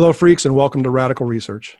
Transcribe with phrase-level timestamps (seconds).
[0.00, 1.76] Hello, freaks, and welcome to Radical Research.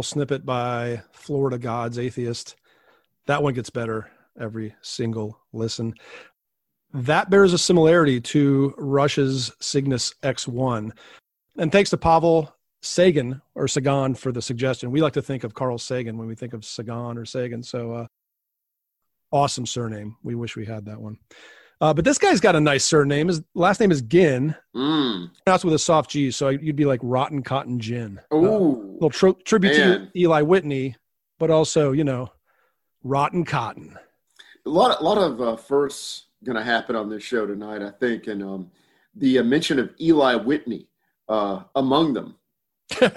[0.00, 2.56] Little snippet by Florida Gods Atheist.
[3.26, 5.92] That one gets better every single listen.
[6.94, 10.92] That bears a similarity to Rush's Cygnus X1.
[11.58, 14.90] And thanks to Pavel Sagan or Sagan for the suggestion.
[14.90, 17.62] We like to think of Carl Sagan when we think of Sagan or Sagan.
[17.62, 18.06] So, uh,
[19.30, 20.16] awesome surname.
[20.22, 21.18] We wish we had that one.
[21.80, 23.28] Uh, but this guy's got a nice surname.
[23.28, 24.54] His last name is Ginn.
[24.76, 25.30] Mm.
[25.46, 28.20] That's with a soft G, so you'd be like Rotten Cotton Gin.
[28.30, 28.92] Uh, Ooh.
[28.94, 30.10] little tri- tribute Man.
[30.12, 30.96] to Eli Whitney,
[31.38, 32.30] but also, you know,
[33.02, 33.98] Rotten Cotton.
[34.66, 37.90] a lot, a lot of uh, firsts going to happen on this show tonight, I
[37.90, 38.70] think, and um,
[39.14, 40.86] the uh, mention of Eli Whitney
[41.28, 42.36] uh, among them.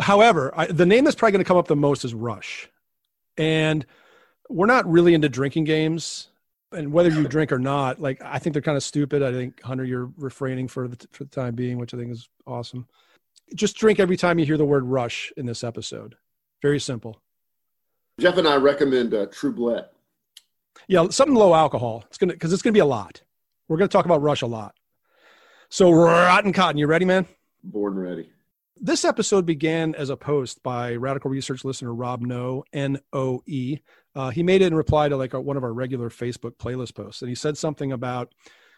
[0.00, 2.68] However, I, the name that's probably going to come up the most is Rush.
[3.38, 3.86] And
[4.48, 6.28] we're not really into drinking games.
[6.72, 9.22] And whether you drink or not, like I think they're kind of stupid.
[9.22, 12.28] I think Hunter, you're refraining for the for the time being, which I think is
[12.46, 12.86] awesome.
[13.54, 16.16] Just drink every time you hear the word Rush in this episode.
[16.62, 17.22] Very simple.
[18.18, 19.86] Jeff and I recommend uh, True Bled.
[20.88, 22.04] Yeah, something low alcohol.
[22.08, 23.22] It's gonna because it's gonna be a lot.
[23.68, 24.74] We're gonna talk about Rush a lot.
[25.68, 27.26] So Rotten Cotton, you ready, man?
[27.62, 28.30] Born ready.
[28.78, 33.78] This episode began as a post by radical research listener Rob Noe, N O E.
[34.16, 36.94] Uh, he made it in reply to like our, one of our regular Facebook playlist
[36.94, 37.20] posts.
[37.20, 38.32] And he said something about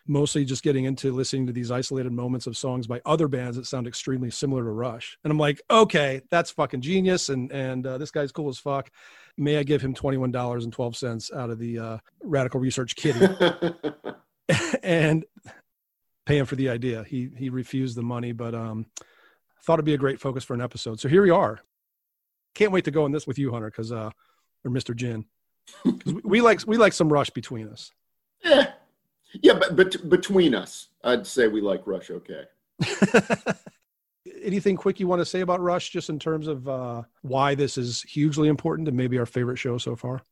[0.07, 3.67] mostly just getting into listening to these isolated moments of songs by other bands that
[3.67, 5.17] sound extremely similar to Rush.
[5.23, 7.29] And I'm like, okay, that's fucking genius.
[7.29, 8.91] And, and uh, this guy's cool as fuck.
[9.37, 13.27] May I give him $21.12 out of the uh, radical research kitty?
[14.83, 15.25] and
[16.27, 17.05] pay him for the idea.
[17.05, 18.87] He he refused the money, but um,
[19.65, 21.01] thought it'd be a great focus for an episode.
[21.01, 21.61] So here we are.
[22.55, 24.11] Can't wait to go on this with you, Hunter, because uh,
[24.65, 24.95] or Mr.
[24.95, 25.25] Ginn,
[25.83, 27.93] 'Cause we, we like we like some rush between us.
[28.45, 28.73] yeah,
[29.43, 32.45] yeah, but, but between us, I'd say we like Rush okay.
[34.43, 37.79] Anything quick you want to say about Rush, just in terms of uh, why this
[37.79, 40.23] is hugely important and maybe our favorite show so far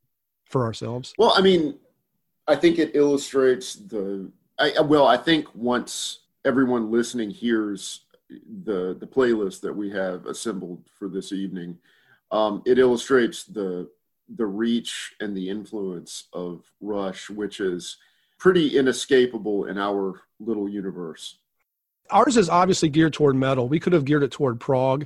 [0.45, 1.13] for ourselves?
[1.17, 1.77] Well, I mean,
[2.47, 4.31] I think it illustrates the.
[4.59, 10.83] I, well, I think once everyone listening hears the the playlist that we have assembled
[10.97, 11.77] for this evening,
[12.31, 13.89] um, it illustrates the
[14.35, 17.97] the reach and the influence of Rush, which is
[18.39, 21.39] pretty inescapable in our little universe.
[22.11, 23.67] Ours is obviously geared toward metal.
[23.67, 25.05] We could have geared it toward prog.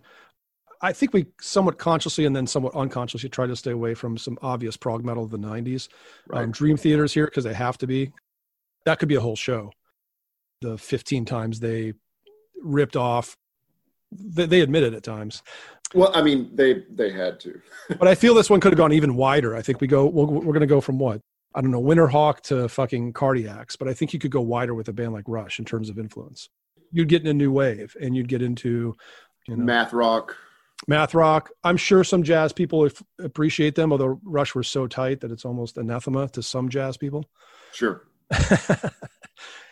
[0.81, 4.37] I think we somewhat consciously and then somewhat unconsciously try to stay away from some
[4.41, 5.87] obvious prog metal of the 90s.
[6.27, 6.43] Right?
[6.43, 8.11] um, dream theaters here because they have to be
[8.85, 9.71] that could be a whole show
[10.61, 11.93] the 15 times they
[12.61, 13.37] ripped off
[14.11, 15.43] they, they admit it at times
[15.93, 17.59] well, I mean, they they had to.
[17.99, 20.25] but i feel this one could have gone even wider i think we go we're,
[20.25, 21.19] we're going to go from what
[21.53, 24.87] i don't know winterhawk to fucking cardiacs but i think you could go wider with
[24.87, 26.47] a band like rush in terms of influence
[26.93, 28.95] you'd get in a new wave and you'd get into
[29.47, 30.37] you know Math rock.
[30.87, 35.19] math rock i'm sure some jazz people f- appreciate them although rush were so tight
[35.21, 37.25] that it's almost anathema to some jazz people
[37.73, 38.05] Sure.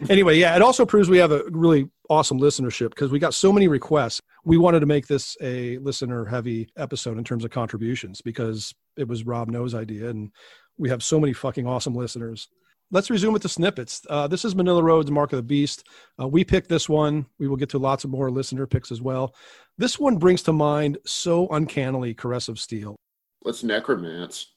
[0.09, 3.51] anyway, yeah, it also proves we have a really awesome listenership because we got so
[3.51, 4.21] many requests.
[4.43, 9.07] We wanted to make this a listener heavy episode in terms of contributions because it
[9.07, 10.31] was Rob Noe's idea and
[10.77, 12.47] we have so many fucking awesome listeners.
[12.91, 14.01] Let's resume with the snippets.
[14.09, 15.85] Uh, this is Manilla Road's Mark of the Beast.
[16.19, 17.27] Uh, we picked this one.
[17.37, 19.35] We will get to lots of more listener picks as well.
[19.77, 22.95] This one brings to mind so uncannily Caress of Steel.
[23.43, 24.47] Let's necromance.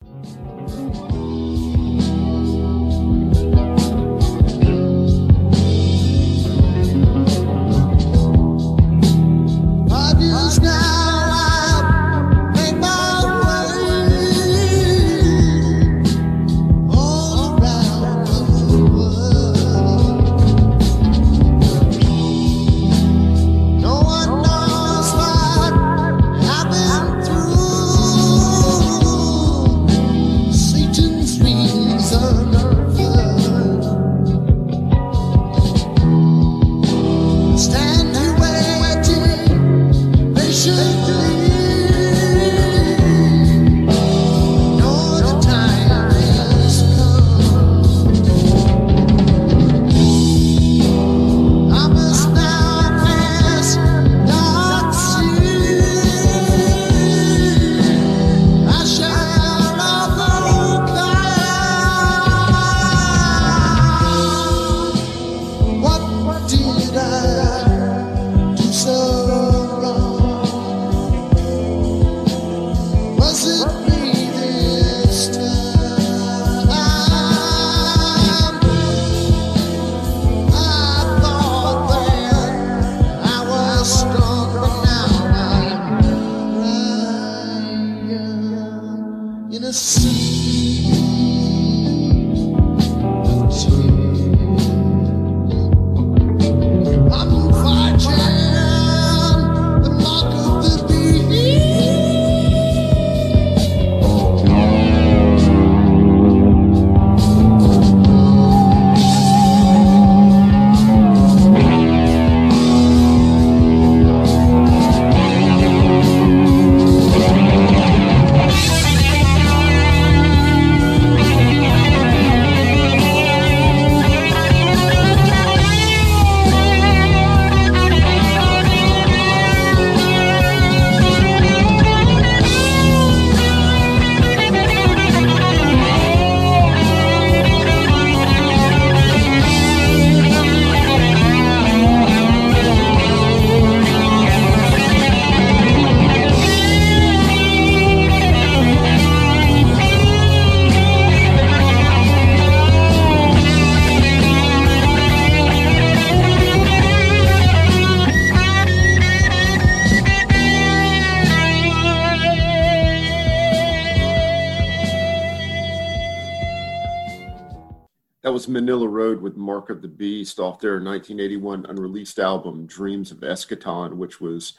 [169.72, 174.52] Of the Beast off their 1981 unreleased album Dreams of Eschaton, which was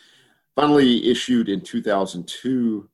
[0.55, 2.89] finally issued in 2002,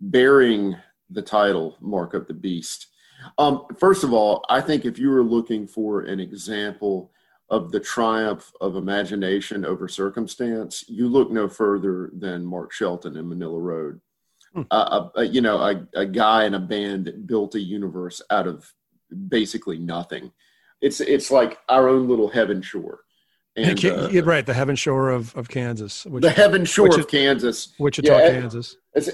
[0.00, 0.76] bearing
[1.10, 2.86] the title Mark of the Beast.
[3.38, 7.12] Um, first of all, I think if you were looking for an example
[7.50, 13.30] of the triumph of imagination over circumstance, you look no further than Mark Shelton and
[13.30, 14.00] Manilla Road.
[14.54, 14.62] Hmm.
[14.70, 18.22] Uh, a, a- you know, a, a guy in a band that built a universe
[18.30, 18.72] out of
[19.28, 20.32] basically nothing.
[20.84, 23.00] It's it's like our own little heaven shore,
[23.56, 27.08] and uh, yeah, right, the heaven shore of, of Kansas, which, the heaven shore of
[27.08, 28.76] Kansas, Wichita, yeah, Kansas.
[28.94, 29.08] as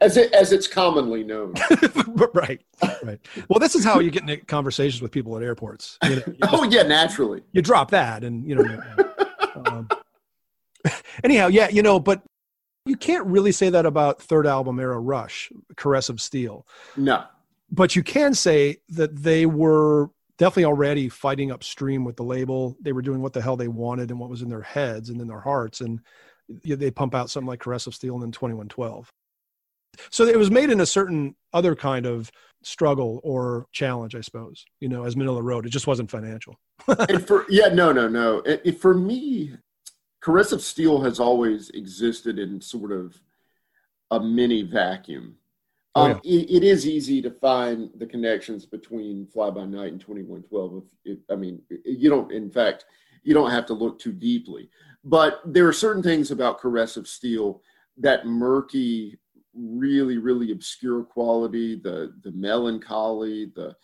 [0.00, 1.52] as, it, as it's commonly known.
[2.32, 2.62] right,
[3.02, 3.20] right.
[3.50, 5.98] Well, this is how you get into conversations with people at airports.
[6.02, 7.42] You, know, you, oh yeah, naturally.
[7.52, 8.82] you drop that, and you know.
[9.66, 9.86] um,
[11.24, 12.22] anyhow, yeah, you know, but
[12.86, 16.66] you can't really say that about third album era Rush, Caress of Steel.
[16.96, 17.24] No,
[17.70, 22.76] but you can say that they were definitely already fighting upstream with the label.
[22.80, 25.20] They were doing what the hell they wanted and what was in their heads and
[25.20, 25.80] in their hearts.
[25.80, 26.00] And
[26.64, 29.12] they pump out something like Caress of Steel and then 2112.
[30.10, 32.30] So it was made in a certain other kind of
[32.62, 35.66] struggle or challenge, I suppose, you know, as Manilla Road.
[35.66, 36.56] It just wasn't financial.
[37.26, 38.38] for yeah, no, no, no.
[38.38, 39.54] It, it- for me,
[40.20, 43.20] Caress of Steel has always existed in sort of
[44.10, 45.36] a mini vacuum.
[45.98, 50.00] Oh, Um, it, it is easy to find the connections between Fly By Night and
[50.00, 50.82] Twenty One Twelve.
[51.04, 52.30] If, if I mean, you don't.
[52.32, 52.84] In fact,
[53.24, 54.70] you don't have to look too deeply.
[55.04, 57.62] But there are certain things about Caress of Steel
[57.98, 59.18] that murky,
[59.54, 63.74] really, really obscure quality, the the melancholy, the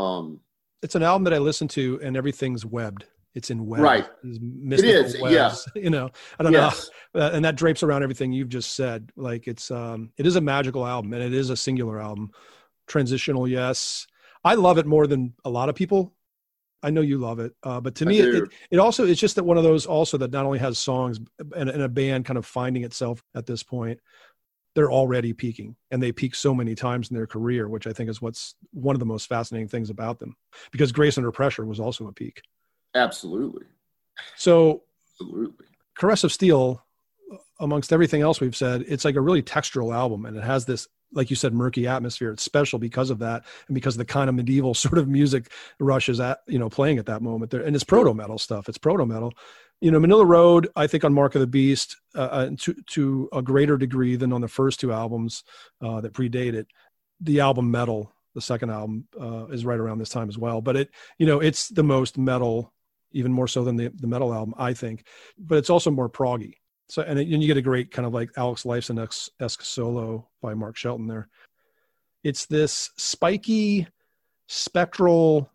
[0.00, 0.40] um,
[0.82, 3.04] It's an album that I listen to and everything's webbed.
[3.34, 3.82] It's in webs.
[3.82, 4.08] Right.
[4.24, 5.14] It is.
[5.14, 5.54] is, yeah.
[5.80, 6.90] You know, I don't yes.
[7.14, 7.22] know.
[7.22, 10.40] uh, and that drapes around everything you've just said like it's um it is a
[10.40, 12.30] magical album and it is a singular album
[12.86, 14.06] transitional yes
[14.44, 16.12] i love it more than a lot of people
[16.82, 19.20] i know you love it uh, but to I me it, it, it also it's
[19.20, 21.20] just that one of those also that not only has songs
[21.54, 24.00] and, and a band kind of finding itself at this point
[24.74, 28.10] they're already peaking and they peak so many times in their career which i think
[28.10, 30.36] is what's one of the most fascinating things about them
[30.72, 32.42] because grace under pressure was also a peak
[32.94, 33.66] Absolutely.
[34.36, 34.82] so
[35.20, 35.66] Absolutely.
[35.96, 36.82] Caress of Steel,
[37.58, 40.88] amongst everything else we've said, it's like a really textural album, and it has this,
[41.12, 42.32] like you said, murky atmosphere.
[42.32, 45.52] It's special because of that, and because of the kind of medieval sort of music
[45.78, 47.50] Rush is at, you know, playing at that moment.
[47.50, 48.68] There, and it's proto metal stuff.
[48.68, 49.34] It's proto metal.
[49.82, 53.28] You know, Manilla Road, I think on Mark of the Beast, uh, uh, to to
[53.32, 55.44] a greater degree than on the first two albums
[55.82, 56.66] uh, that predate it.
[57.20, 60.62] The album Metal, the second album, uh, is right around this time as well.
[60.62, 62.72] But it, you know, it's the most metal,
[63.12, 65.04] even more so than the the metal album, I think.
[65.38, 66.54] But it's also more proggy.
[66.88, 68.98] So and, it, and you get a great kind of like Alex Lifeson
[69.40, 71.28] esque solo by Mark Shelton there.
[72.24, 73.86] It's this spiky,
[74.48, 75.50] spectral,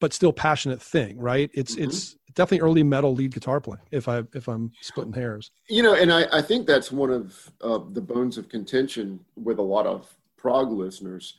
[0.00, 1.50] but still passionate thing, right?
[1.52, 1.84] It's Mhm.
[1.84, 3.82] it's definitely early metal lead guitar playing.
[3.90, 7.52] If I if I'm splitting hairs, You know, and I, I think that's one of
[7.60, 11.34] uh, the bones of contention with a lot of prog listeners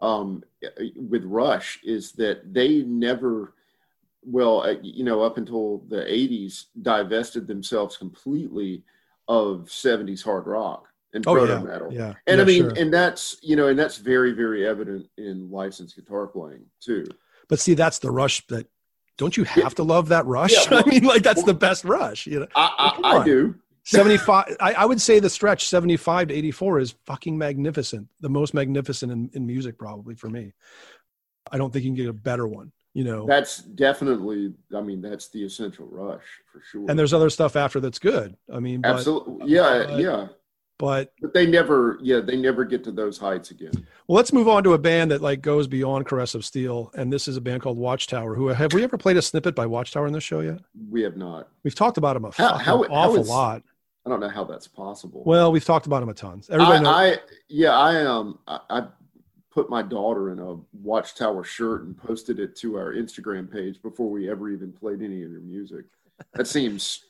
[0.00, 0.44] um,
[0.96, 3.54] with Rush is that they never,
[4.24, 8.82] well, uh, you know, up until the 80s, divested themselves completely
[9.28, 11.92] of 70s hard rock and oh proto yeah, metal.
[11.92, 12.14] yeah.
[12.26, 12.72] And yeah, I mean, sure.
[12.76, 17.04] and that's, you know, and that's very, very evident in Lifeson's guitar playing too.
[17.48, 18.66] but see, that's the rush that.
[19.16, 20.52] Don't you have to love that rush?
[20.52, 22.46] Yeah, well- I mean, like that's well- the best rush, you know.
[22.56, 23.54] I, I, I do.
[23.86, 28.54] 75 I, I would say the stretch 75 to 84 is fucking magnificent the most
[28.54, 30.54] magnificent in, in music probably for me
[31.52, 34.54] i don't think you can get a better one you know That's definitely.
[34.74, 36.22] I mean, that's the essential rush
[36.52, 36.86] for sure.
[36.88, 40.26] and there's other stuff after that's good i mean but, absolutely, yeah, but- yeah.
[40.78, 43.72] but But they never, yeah, they never get to those heights again.
[44.06, 47.12] well let's move on to a band that like goes beyond caress of steel and
[47.12, 50.06] this is a band called watchtower who have we ever played a snippet by watchtower
[50.06, 50.60] in this show yet
[50.90, 51.48] We have not.
[51.64, 53.62] we've talked about them a How- how- awful lot
[54.06, 55.22] I don't know how that's possible.
[55.26, 58.60] well we've talked about them a ton everybody knows I, I yeah, I um I,
[58.70, 58.86] I
[59.54, 64.10] put my daughter in a Watchtower shirt and posted it to our Instagram page before
[64.10, 65.84] we ever even played any of your music.
[66.34, 67.04] That seems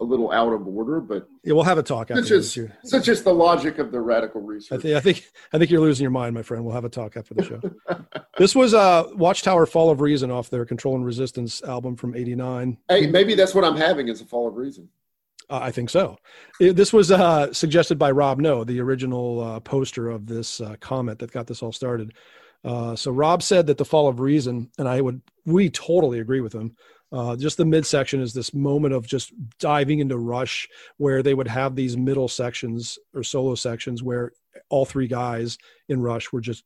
[0.00, 2.56] a little out of order, but yeah, we'll have a talk after such this.
[2.56, 4.40] is such is the logic of the radical
[4.72, 6.64] I think I think I think you're losing your mind, my friend.
[6.64, 7.60] We'll have a talk after the show.
[8.38, 12.78] this was uh Watchtower Fall of Reason off their Control and Resistance album from 89.
[12.88, 14.88] hey, maybe that's what I'm having is a fall of reason.
[15.50, 16.16] Uh, I think so.
[16.60, 20.76] It- this was uh suggested by Rob Noe, the original uh, poster of this uh,
[20.80, 22.12] comment that got this all started.
[22.64, 26.40] Uh, so Rob said that the Fall of Reason, and I would we totally agree
[26.40, 26.76] with him.
[27.12, 31.48] Uh, just the midsection is this moment of just diving into Rush, where they would
[31.48, 34.32] have these middle sections or solo sections where
[34.68, 36.62] all three guys in Rush were just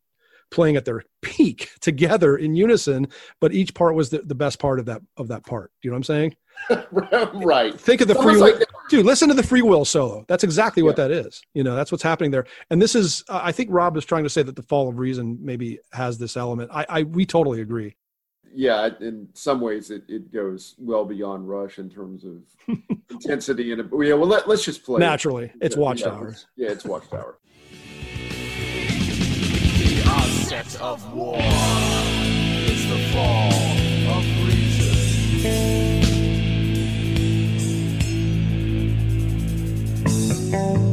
[0.50, 3.08] playing at their peak together in unison,
[3.40, 5.70] but each part was the, the best part of that of that part.
[5.80, 6.36] Do you know what I'm saying?
[7.44, 7.78] right.
[7.78, 9.06] Think of the free almost like dude.
[9.06, 10.24] Listen to the free will solo.
[10.28, 11.42] That's exactly what that is.
[11.54, 12.46] You know, that's what's happening there.
[12.70, 14.98] And this is, uh, I think Rob is trying to say that the Fall of
[14.98, 16.70] Reason maybe has this element.
[16.72, 17.96] I, I we totally agree.
[18.54, 22.42] yeah, in some ways it, it goes well beyond Rush in terms of
[23.10, 24.14] intensity and yeah.
[24.14, 24.96] Well, let, let's just play.
[24.96, 25.00] it.
[25.00, 26.28] Naturally, it's Yeah, yeah, Watchtower.
[26.28, 27.38] it's- Yeah, it's Watchtower.
[29.84, 33.73] The onset of war is the fall
[40.54, 40.83] So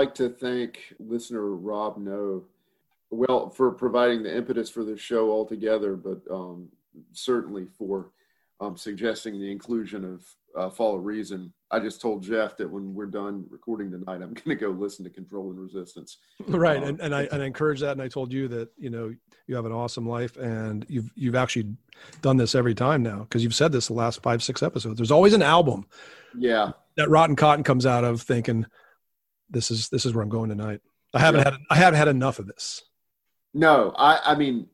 [0.00, 2.44] like to thank listener Rob Noe,
[3.10, 6.70] well, for providing the impetus for this show altogether, but um,
[7.12, 8.10] certainly for
[8.62, 10.24] um, suggesting the inclusion of
[10.56, 11.52] uh, Fall of Reason.
[11.70, 15.04] I just told Jeff that when we're done recording tonight, I'm going to go listen
[15.04, 16.16] to Control and Resistance.
[16.46, 16.78] Right.
[16.78, 17.92] Um, And, and I and I encourage that.
[17.92, 19.14] And I told you that, you know,
[19.46, 21.74] you have an awesome life and you've you've actually
[22.22, 24.96] done this every time now because you've said this the last five, six episodes.
[24.96, 25.86] There's always an album
[26.34, 28.66] Yeah, that Rotten Cotton comes out of thinking,
[29.50, 30.80] this is this is where I'm going tonight.
[31.12, 32.82] I haven't had I haven't had enough of this.
[33.52, 34.68] no, I, I mean,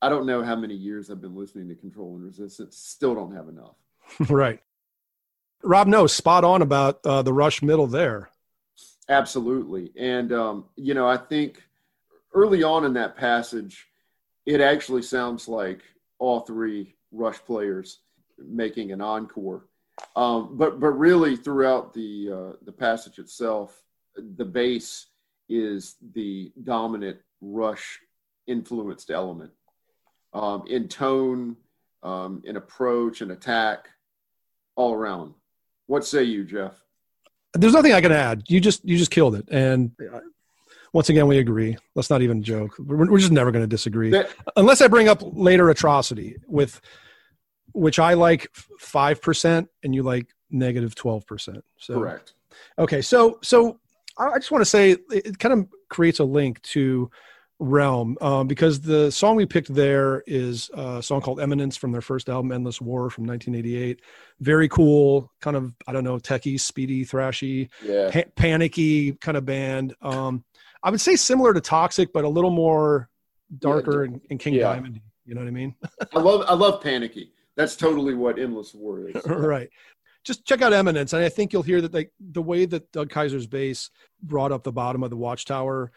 [0.00, 2.76] I don't know how many years I've been listening to Control and Resistance.
[2.76, 3.76] Still don't have enough.
[4.30, 4.60] right.
[5.62, 8.30] Rob knows spot on about uh, the rush middle there.
[9.08, 9.92] Absolutely.
[9.96, 11.62] And, um, you know, I think
[12.34, 13.86] early on in that passage,
[14.46, 15.80] it actually sounds like
[16.18, 18.00] all three Rush players
[18.38, 19.66] making an encore.
[20.16, 23.83] Um, but, but really throughout the, uh, the passage itself,
[24.16, 25.06] the bass
[25.48, 28.00] is the dominant Rush
[28.46, 29.52] influenced element
[30.32, 31.56] um, in tone,
[32.02, 33.88] um, in approach and attack
[34.76, 35.34] all around.
[35.86, 36.80] What say you, Jeff?
[37.54, 38.44] There's nothing I can add.
[38.48, 39.48] You just you just killed it.
[39.50, 40.20] And uh,
[40.92, 41.76] once again, we agree.
[41.94, 42.76] Let's not even joke.
[42.78, 46.80] We're, we're just never going to disagree, That- unless I bring up later atrocity with
[47.72, 51.64] which I like five percent and you like negative twelve percent.
[51.76, 52.32] So Correct.
[52.78, 53.78] Okay, so so
[54.18, 57.10] I just want to say it, kind of creates a link to
[57.60, 62.00] Realm um, because the song we picked there is a song called Eminence from their
[62.00, 64.00] first album, Endless War from 1988.
[64.40, 68.10] Very cool, kind of I don't know, techie, speedy, thrashy, Yeah.
[68.12, 69.94] pa- panicky kind of band.
[70.02, 70.44] Um,
[70.82, 73.08] I would say similar to Toxik, but a little more
[73.60, 74.72] darker and, and King Yeah.
[74.72, 75.00] Diamond.
[75.24, 75.74] You know what I mean?
[76.12, 77.30] I love I love Panicky.
[77.56, 79.14] That's totally what Endless War is.
[79.26, 79.70] right.
[80.24, 83.10] Just check out Eminence, and I think you'll hear that like the way that Doug
[83.10, 83.90] Keyser's bass
[84.22, 85.92] brought up the bottom of the Watchtower.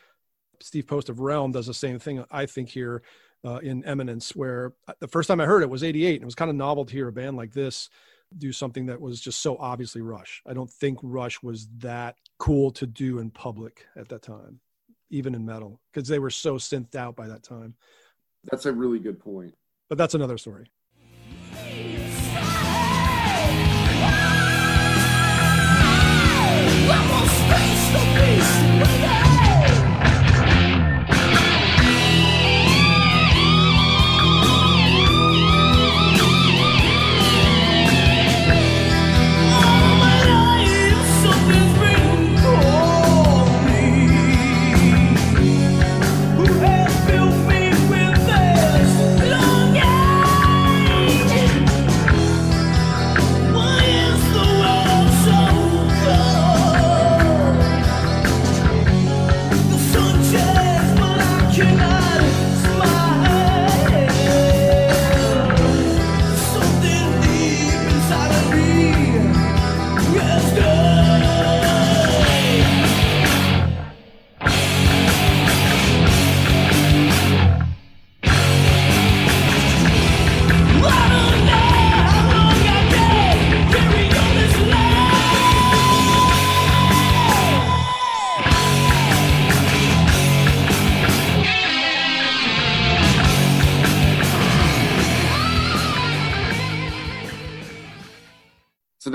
[0.59, 2.25] Steve Post of Realm does the same thing.
[2.29, 3.03] I think here
[3.45, 6.25] uh, in Eminence, where uh, the first time I heard it was '88, and it
[6.25, 7.89] was kind of novel to hear a band like this
[8.37, 10.41] do something that was just so obviously Rush.
[10.45, 14.59] I don't think Rush was that cool to do in public at that time,
[15.09, 17.75] even in metal, because they were so synthed out by that time.
[18.51, 19.55] That's a really good point.
[19.89, 20.67] But that's another story.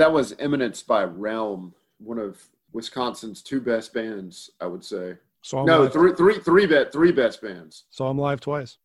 [0.03, 2.37] That was Eminence by Realm, one of
[2.73, 5.15] Wisconsin's two best bands, I would say.
[5.41, 7.85] So I'm No, three, three, three bet, three best bands.
[7.89, 8.79] So I'm live twice.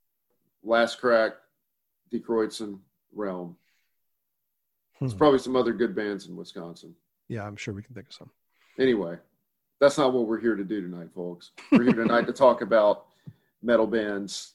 [0.63, 1.33] Last Crack,
[2.13, 2.79] Detroitson,
[3.13, 3.57] Realm.
[5.01, 5.19] There's Hmm.
[5.19, 6.95] probably some other good bands in Wisconsin.
[7.27, 8.31] Yeah, I'm sure we can think of some.
[8.79, 9.19] Anyway,
[9.81, 11.51] that's not what we're here to do tonight, folks.
[11.73, 13.07] We're here tonight to talk about
[13.61, 14.55] metal bands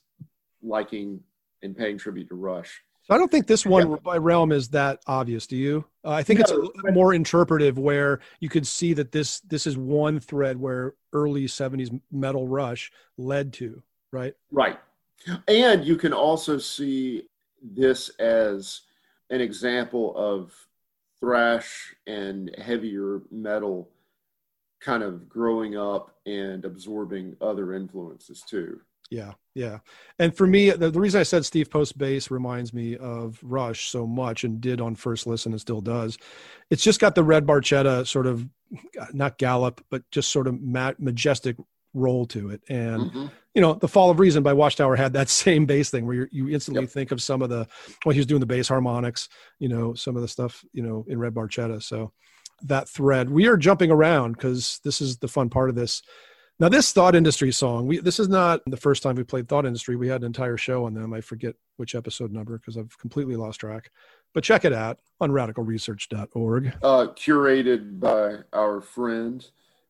[0.61, 1.21] liking
[1.61, 2.81] and paying tribute to Rush.
[3.03, 3.97] So I don't think this one Yeah.
[4.03, 5.45] by Realm is that obvious.
[5.45, 5.85] Do you?
[6.05, 9.67] Uh, I think it's a little more interpretive, where you could see that this this
[9.67, 13.83] is one thread where early '70s metal rush led to.
[14.11, 14.33] Right?
[14.51, 14.79] Right.
[15.47, 17.23] And you can also see
[17.61, 18.81] this as
[19.29, 20.53] an example of
[21.19, 23.89] thrash and heavier metal
[24.79, 28.81] kind of growing up and absorbing other influences too.
[29.13, 29.77] Yeah, yeah.
[30.17, 33.89] And for me, the, the reason I said Steve Post bass reminds me of Rush
[33.91, 36.17] so much, and did on first listen, and still does.
[36.71, 38.47] It's just got the red barchetta sort of,
[39.13, 41.57] not gallop, but just sort of ma- majestic
[41.93, 43.31] roll to it, and Mhm.
[43.53, 46.27] you know, the Fall of Reason by Watchtower had that same bass thing where you
[46.31, 46.89] you instantly Yep.
[46.89, 47.67] think of some of the
[48.03, 51.05] when he was doing the bass harmonics, you know, some of the stuff, you know,
[51.07, 51.83] in Red Barchetta.
[51.83, 52.11] So
[52.63, 56.01] that thread, we are jumping around because this is the fun part of this.
[56.59, 59.65] Now, this Thought Industry song, we this is not the first time we played Thought
[59.65, 59.95] Industry.
[59.95, 61.13] We had an entire show on them.
[61.13, 63.89] I forget which episode number because I've completely lost track.
[64.33, 66.73] But check it out on radicalresearch.org.
[66.81, 69.45] Uh, curated by our friend,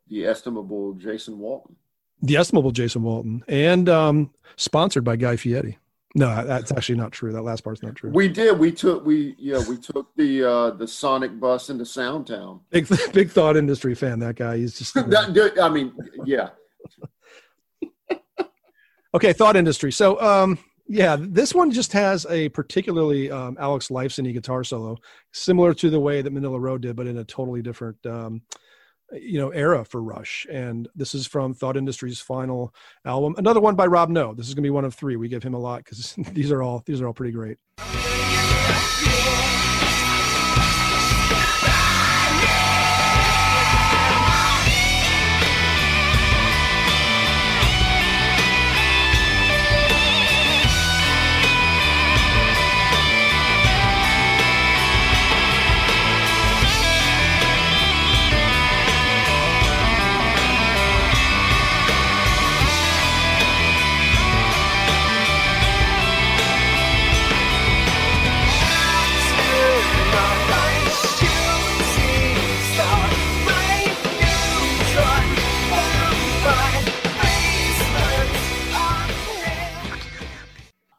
[0.08, 1.76] the estimable Jason Walton.
[2.22, 5.78] The estimable Jason Walton and um, sponsored by Guy Fieri.
[6.16, 7.32] No, that's actually not true.
[7.32, 8.12] That last part's not true.
[8.12, 8.60] We did.
[8.60, 9.04] We took.
[9.04, 9.64] We yeah.
[9.68, 12.60] We took the uh, the Sonic bus into Soundtown.
[12.70, 15.94] big big thought industry fan that guy he's just That, I mean,
[16.26, 16.50] yeah.
[19.16, 24.32] okay thought industry so um yeah this one just has a particularly um, alex lifeson
[24.34, 24.98] guitar solo
[25.32, 28.42] similar to the way that manilla road did but in a totally different um
[29.14, 32.74] you know era for rush and this is from thought industry's final
[33.06, 35.16] album another one by rob noe this is going to be one of three.
[35.16, 37.58] We give him a lot because these are all these are all pretty great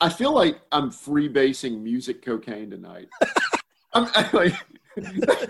[0.05, 3.09] I feel like I'm freebasing music cocaine tonight.
[3.95, 4.55] I'm I, like,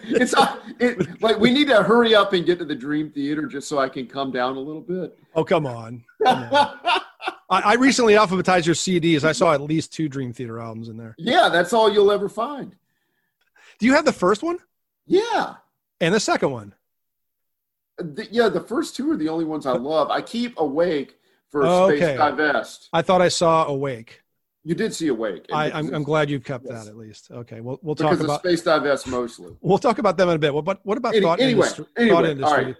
[0.04, 3.46] it's uh, it, like we need to hurry up and get to the Dream Theater
[3.46, 5.18] just so I can come down a little bit.
[5.34, 6.04] Oh, come on.
[6.24, 6.78] Come on.
[7.50, 9.24] I, I recently alphabetized your CDs.
[9.24, 11.16] I saw at least two Dream Theater albums in there.
[11.18, 12.76] yeah, that's all you'll ever find.
[13.80, 14.58] Do you have the first one
[15.06, 15.54] Yeah.
[16.00, 16.74] and the second one?
[17.98, 20.10] The, yeah, the first two are the only ones I love.
[20.12, 21.16] I keep awake
[21.50, 22.16] for Oh, Space okay.
[22.16, 22.88] Divest.
[22.92, 24.20] I thought I saw Awake.
[24.66, 25.44] You did see Awake.
[25.52, 26.84] I, I'm, I'm glad you kept Yes.
[26.84, 27.30] that at least.
[27.30, 29.54] Okay, well, we'll talk because about Space-Dye Vest mostly.
[29.60, 30.52] we'll talk about them in a bit.
[30.64, 31.86] But what about Any- thought anyway, industry?
[31.98, 32.64] anyway, thought industry?
[32.64, 32.76] right.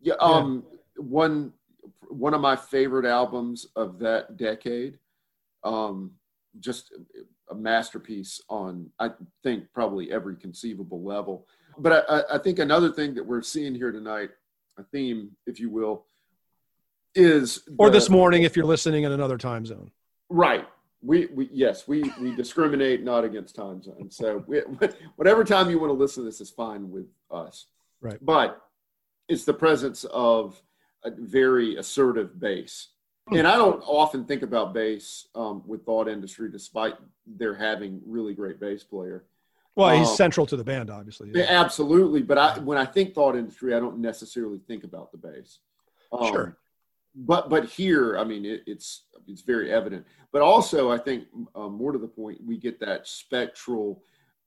[0.00, 0.64] Yeah, um,
[0.96, 1.52] one
[2.08, 4.98] one of my favorite albums of that decade.
[5.64, 6.12] Um,
[6.60, 6.92] just
[7.50, 9.10] a masterpiece on I
[9.42, 11.46] think probably every conceivable level.
[11.76, 14.30] But I, I- I think another thing that we're seeing here tonight,
[14.78, 16.06] a theme, if you will,
[17.14, 19.90] is Or the- this morning if you're listening in another time zone.
[20.30, 20.66] Right.
[21.00, 24.16] We, we yes we we discriminate not against time zones.
[24.16, 24.58] So we,
[25.16, 27.66] whatever time you want to listen to this is fine with us.
[28.00, 28.18] Right.
[28.20, 28.60] But
[29.28, 30.60] it's the presence of
[31.04, 32.88] a very assertive bass,
[33.30, 36.94] and I don't often think about bass um, with Thought Industry, despite
[37.26, 39.24] their having really great bass player.
[39.76, 41.30] Well, he's Um, central to the band, obviously.
[41.32, 42.22] Yeah, absolutely.
[42.22, 45.60] But I, when I think Thought Industry, I don't necessarily think about the bass.
[46.12, 46.58] Um, Sure.
[47.26, 50.06] But but here, I mean, it, it's it's very evident.
[50.32, 54.02] But also, I think um, more to the point, we get that spectral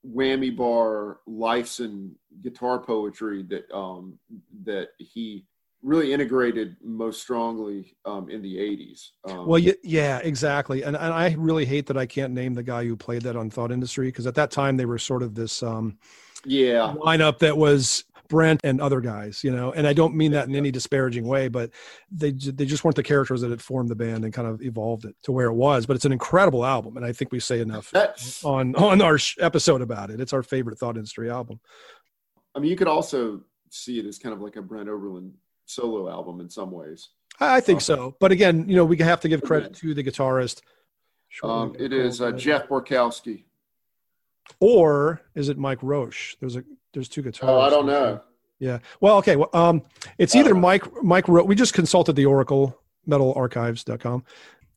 [0.08, 4.18] whammy bar Lifeson guitar poetry that um,
[4.64, 5.46] that he
[5.84, 9.10] really integrated most strongly um, in the '80s.
[9.26, 10.84] Um, Well, yeah, yeah, exactly.
[10.84, 13.50] And, and I really hate that I can't name the guy who played that on
[13.50, 15.98] Thought Industry because at that time they were sort of this um,
[16.46, 19.72] yeah, lineup that was Brent and other guys, you know.
[19.72, 21.70] And I don't mean that in any disparaging way, but
[22.10, 25.06] they they just weren't the characters that had formed the band and kind of evolved
[25.06, 25.86] it to where it was.
[25.86, 28.44] But it's an incredible album, and I think we say enough that's.
[28.44, 30.20] on on our episode about it.
[30.20, 31.60] It's our favorite Thought Industry album.
[32.56, 35.34] I mean, you could also see it as kind of like a Brent Oberlin
[35.66, 37.10] solo album in some ways.
[37.40, 38.16] I, I think Um, so.
[38.20, 40.62] But again, you know, we have to give credit to the guitarist.
[41.44, 43.46] Um, it is uh, Jeff Borkowski.
[44.60, 46.36] or is it Mike Roche?
[46.40, 46.64] There's a
[46.94, 47.40] there's two guitarists.
[47.44, 48.22] Oh, I don't know.
[48.60, 48.80] Yeah.
[49.00, 49.36] Well, okay.
[49.36, 49.82] Well, um,
[50.18, 50.54] it's either.
[50.54, 51.28] Mike Mike.
[51.28, 52.78] Ro- we just consulted the Oracle
[53.08, 54.24] metalarchives.com,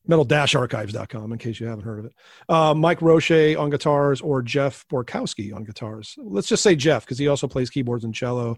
[0.07, 2.13] metal-archives.com in case you haven't heard of it.
[2.49, 6.15] Uh, Mike Roche on guitars or Jeff Borkowski on guitars.
[6.17, 8.57] Let's just say Jeff because he also plays keyboards and cello.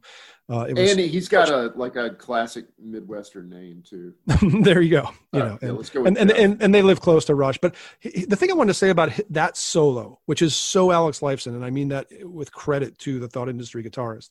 [0.49, 4.13] Uh, it was, And he's got a like a classic Midwestern name too.
[4.61, 5.09] there you go.
[5.33, 7.35] You know, right, yeah, and, let's go and, and, and and they live close to
[7.35, 7.57] Rush.
[7.57, 11.19] But he- the thing I wanted to say about that solo, which is so Alex
[11.19, 14.29] Lifeson, and I mean that with credit to the Thought Industry guitarist,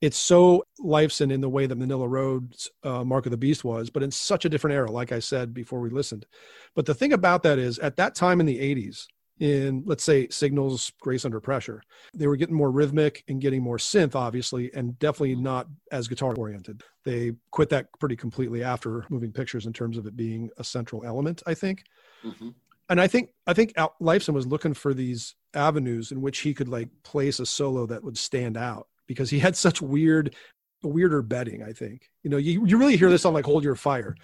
[0.00, 3.90] it's so Lifeson in the way that Manilla Road's uh, Mark of the Beast was,
[3.90, 6.26] but in such a different era, like I said before we listened.
[6.74, 9.06] But the thing about that is, at that time in the '80s,
[9.40, 11.82] in let's say Signals, Grace Under Pressure,
[12.14, 16.34] they were getting more rhythmic and getting more synth, obviously, and definitely not as guitar
[16.34, 16.82] oriented.
[17.04, 21.04] They quit that pretty completely after moving pictures in terms of it being a central
[21.04, 21.84] element, I think.
[22.22, 22.54] Mhm.
[22.90, 26.68] And I think I think Lifeson was looking for these avenues in which he could
[26.68, 30.36] like place a solo that would stand out because he had such weird,
[30.84, 31.64] weirder bedding.
[31.64, 34.14] I think you know you you really hear this on like Hold Your Fire,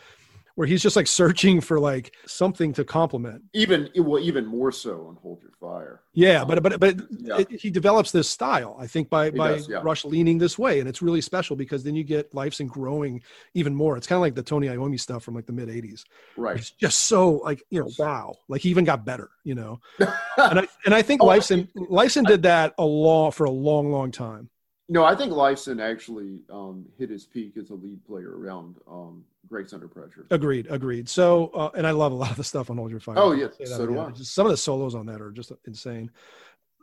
[0.54, 3.42] where he's just like searching for like something to complement.
[3.52, 6.02] Even well, even more so on Hold Your Fire.
[6.14, 7.38] Yeah, but but but Yeah.
[7.40, 9.80] it, he develops this style, I think, by by does, yeah.
[9.82, 13.22] Rush leaning this way, and it's really special because then you get Lifeson growing
[13.54, 13.96] even more.
[13.96, 16.04] It's kind of like the Tony Iommi stuff from like the mid '80s.
[16.36, 16.56] Right.
[16.58, 19.80] It's just so like you know, wow, like he even got better, you know.
[20.38, 23.90] And I and I think Oh, Lifeson Lifeson did that a long for a long,
[23.90, 24.48] long time.
[24.88, 29.24] No, I think Lifeson actually um, hit his peak as a lead player around um,
[29.48, 30.26] Grace Under Pressure.
[30.30, 31.08] Agreed, agreed.
[31.08, 33.16] So, uh, and I love a lot of the stuff on Hold Your Fire.
[33.18, 33.98] Oh, yeah, so do.
[33.98, 34.10] I.
[34.10, 36.10] Just Some of the solos on that are just insane.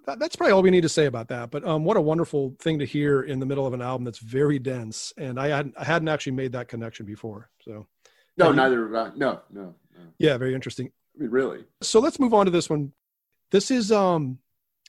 [0.05, 1.49] That, that's probably all we need to say about that.
[1.49, 4.19] But um, what a wonderful thing to hear in the middle of an album that's
[4.19, 7.49] very dense, and I hadn't, I hadn't actually made that connection before.
[7.63, 7.87] So,
[8.35, 9.11] No, Have you- neither did I.
[9.15, 10.01] No, no, no.
[10.17, 10.91] yeah, very interesting.
[11.15, 11.63] I mean, really.
[11.81, 12.91] so let's move on to this one.
[13.51, 14.39] This is um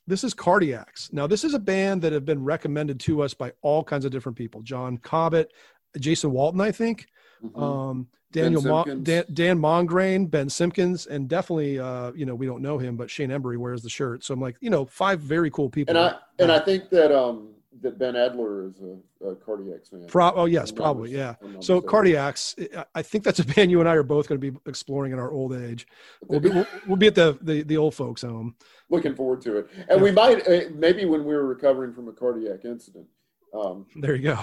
[0.06, 1.12] this is Cardiacs.
[1.12, 4.10] Now this is a band that have been recommended to us by all kinds of
[4.12, 4.62] different people.
[4.62, 5.50] John Cobbett,
[5.98, 7.06] Jason Walton, I think,
[7.42, 7.60] Mhm.
[7.62, 12.62] um, Daniel Mo- Dan, Dan Mongrain, Ben Simpkins, and definitely uh, you know we don't
[12.62, 14.24] know him, but Shane Embury wears the shirt.
[14.24, 15.96] So I'm like, you know, five very cool people.
[15.96, 20.06] and I and I think that um that Ben Adler is a, a cardiac fan.
[20.06, 21.30] Pro- oh yes, I'm probably yeah.
[21.30, 21.80] if I'm not So.
[21.80, 25.12] Cardiacs, I- think that's a band you and I are both going to be exploring
[25.12, 25.86] in our old age.
[26.26, 28.54] We'll be, we'll, we'll be at the, the the old folks home.
[28.90, 32.12] Looking forward to it, and we might uh, maybe when we were recovering from a
[32.12, 33.06] cardiac incident.
[33.52, 34.34] Um, There you go.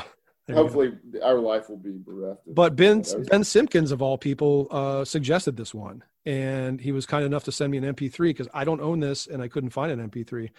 [0.47, 0.63] There you go.
[0.63, 0.91] hopefully
[1.23, 2.47] our life will be bereft.
[2.47, 3.03] of But Ben.
[3.29, 7.51] Ben Simpkins of all people uh, suggested this one, and he was kind enough to
[7.51, 10.49] send me an MP3 because I don't own this and I couldn't find an MP3.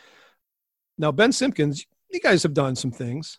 [0.99, 3.38] Now Ben Simpkins, you guys have done some things.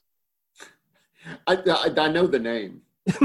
[1.48, 2.82] I, I, I know the name.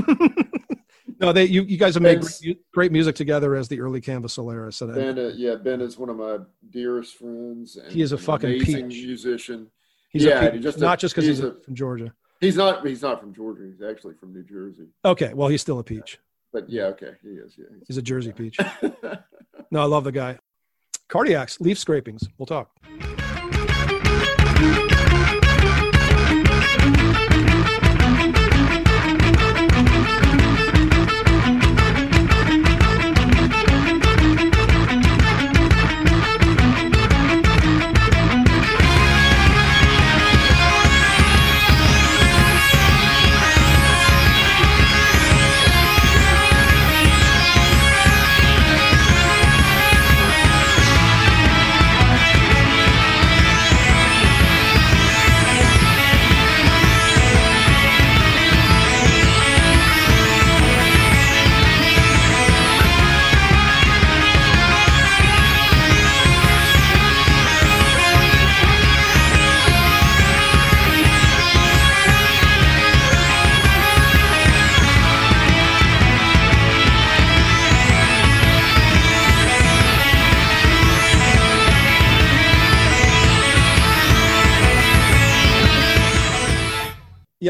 [1.20, 4.00] no, they you, you guys have made Ben's- great, great music together as the early
[4.00, 4.80] Canvas Solaris.
[4.80, 6.38] And Ben, uh, yeah, Ben is one of my
[6.70, 7.76] dearest friends.
[7.76, 9.04] And He is a fucking amazing peach.
[9.06, 9.68] musician.
[10.10, 12.12] he's yeah, a, he just a- not just because he's, he's a, a- from Georgia.
[12.40, 12.86] He's not.
[12.86, 13.62] He's not from Georgia.
[13.68, 14.86] He's actually from New Jersey.
[15.04, 16.18] Okay, well he's still a peach.
[16.52, 17.56] But yeah, okay, he is.
[17.58, 18.56] Yeah, He's a Jersey peach.
[19.70, 20.38] No, I love the guy.
[21.10, 22.26] Cardiacs, leaf scrapings.
[22.38, 22.70] We'll talk.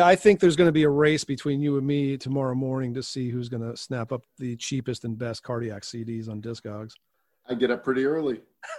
[0.08, 3.02] I think there's going to be a race between you and me tomorrow morning to
[3.02, 6.92] see who's going to snap up the cheapest and best cardiac CDs on Discogs.
[7.46, 8.40] I get up pretty early.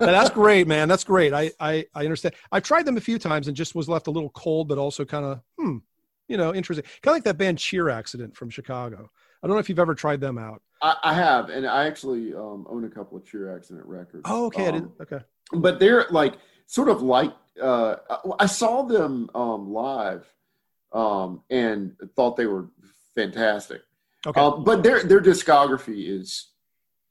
[0.00, 0.88] That's great, man.
[0.88, 1.32] That's great.
[1.32, 2.34] I, I I understand.
[2.50, 5.04] I've tried them a few times and just was left a little cold, but also
[5.04, 5.76] kind of hmm,
[6.26, 6.84] you know, interesting.
[7.02, 9.10] Kind of like that band Cheer Accident from Chicago.
[9.42, 10.60] I don't know if you've ever tried them out.
[10.82, 14.22] I, I have, and I actually um, own a couple of Cheer Accident records.
[14.24, 14.66] Oh, okay.
[14.66, 14.92] I Um, didn't.
[15.02, 15.24] Okay.
[15.52, 16.34] but they're like
[16.66, 17.96] sort of like uh,
[18.38, 20.26] I saw them um, live
[20.92, 22.68] um, and thought they were
[23.14, 23.82] fantastic.
[24.26, 24.40] Okay.
[24.40, 26.48] Um, but their their discography is,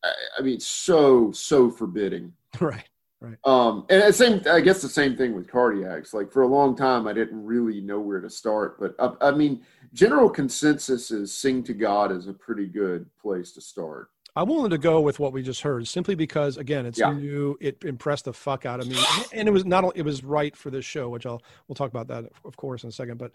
[0.03, 2.33] I, I mean, so so forbidding.
[2.59, 2.87] right.
[3.21, 3.37] Right.
[3.43, 6.13] Um, and same, I guess the same thing with cardiacs.
[6.13, 8.79] Like for a long time, I didn't really know where to start.
[8.79, 9.61] But I, I mean,
[9.93, 14.09] general consensus is "Sing to God" is a pretty good place to start.
[14.35, 17.13] I'm willing to go with what we just heard simply because again, it's Yeah.
[17.13, 17.57] new.
[17.59, 18.97] It impressed the fuck out of me,
[19.33, 19.95] and it was not.
[19.95, 22.89] It was right for this show, which I'll we'll talk about that of course in
[22.89, 23.17] a second.
[23.17, 23.31] But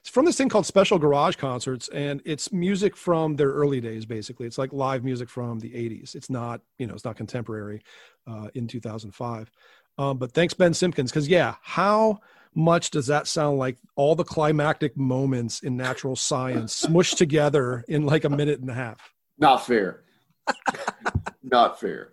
[0.00, 4.06] it's from this thing called Special Garage Concerts, and it's music from their early days.
[4.06, 6.14] Basically, it's like live music from the '80s.
[6.14, 7.82] It's not you know it's not contemporary
[8.26, 9.50] uh, in 2005.
[9.96, 12.18] Um, but thanks Ben Simpkins because yeah, how
[12.56, 18.06] much does that sound like all the climactic moments in natural science smushed together in
[18.06, 19.12] like a minute and a half?
[19.38, 20.00] Not fair.
[21.42, 22.10] Not fair.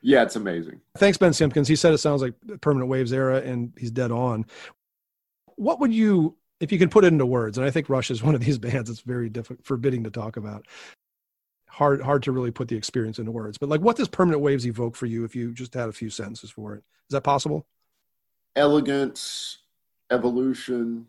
[0.00, 0.80] Yeah, it's amazing.
[0.96, 1.68] Thanks, Ben Simpkins.
[1.68, 4.46] He said it sounds like Permanent Waves era, and he's dead on.
[5.56, 7.58] What would you, if you can put it into words?
[7.58, 10.36] And I think Rush is one of these bands that's very difficult, forbidding to talk
[10.36, 10.66] about.
[11.66, 13.58] Hard, hard to really put the experience into words.
[13.58, 15.24] But like, what does Permanent Waves evoke for you?
[15.24, 17.66] If you just had a few sentences for it, is that possible?
[18.56, 19.58] Elegance,
[20.10, 21.06] evolution,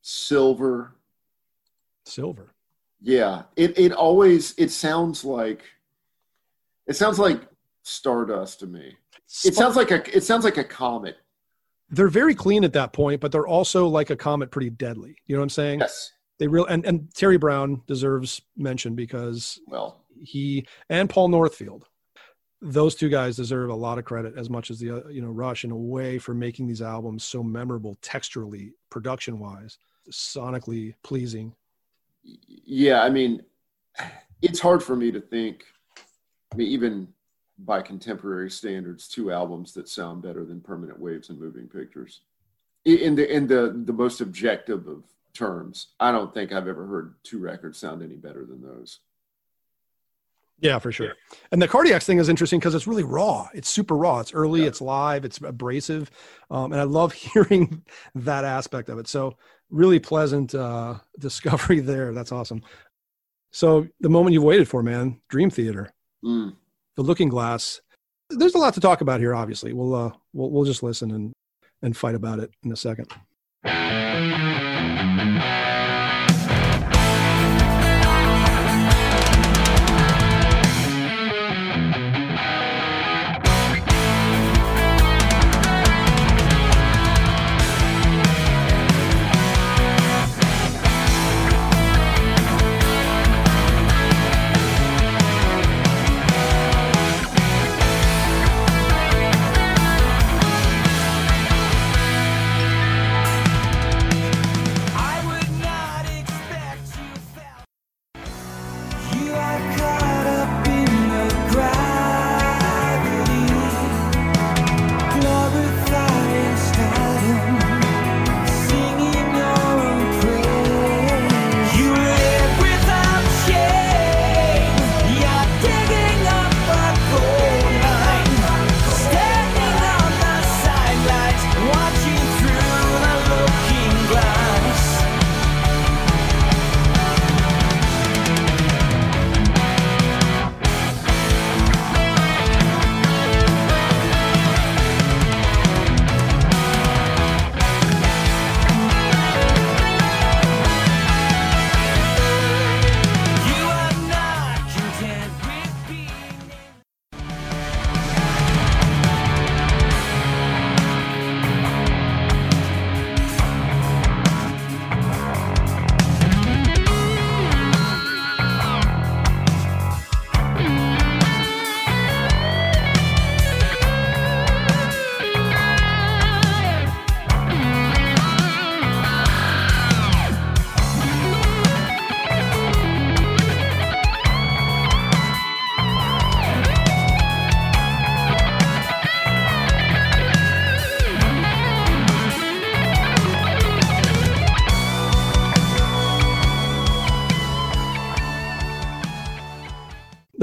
[0.00, 0.94] silver.
[2.06, 2.54] Silver.
[3.00, 5.62] Yeah, it it always it sounds like
[6.86, 7.42] it sounds like
[7.82, 8.96] stardust to me.
[9.44, 11.16] It sounds like a it sounds like a comet.
[11.90, 15.16] they're very clean at that point, but they're also like a comet, pretty deadly.
[15.26, 15.80] You know what I'm saying?
[15.80, 16.12] Yes.
[16.38, 21.84] They real and and Terry Brown deserves mention because Well, he and Paul Northfield.
[22.60, 25.28] Those two guys deserve a lot of credit as much as the uh, you know
[25.28, 29.78] Rush in a way for making these albums so memorable texturally, production wise,
[30.10, 31.54] sonically pleasing.
[32.48, 33.42] Yeah, I mean,
[34.42, 35.64] it's hard for me to think.
[36.52, 37.08] I mean, even
[37.58, 42.20] by contemporary standards, two albums that sound better than Permanent Waves and Moving Pictures.
[42.84, 45.02] In the in the the most objective of
[45.34, 49.00] terms, I don't think I've ever heard two records sound any better than those.
[50.60, 51.14] Yeah, for sure.
[51.52, 53.48] And the Cardiacs thing is interesting because it's really raw.
[53.54, 54.18] It's super raw.
[54.18, 54.62] It's early.
[54.62, 54.68] Yeah.
[54.68, 55.24] It's live.
[55.24, 56.10] It's abrasive,
[56.50, 59.08] um, and I love hearing that aspect of it.
[59.08, 59.36] So
[59.70, 62.12] really pleasant uh, discovery there.
[62.12, 62.62] That's awesome.
[63.50, 65.92] So the moment you've waited for, man, Dream Theater.
[66.24, 66.56] Mm.
[66.96, 67.80] the looking glass
[68.28, 71.32] there's a lot to talk about here obviously we'll uh we'll, we'll just listen and
[71.80, 73.06] and fight about it in a second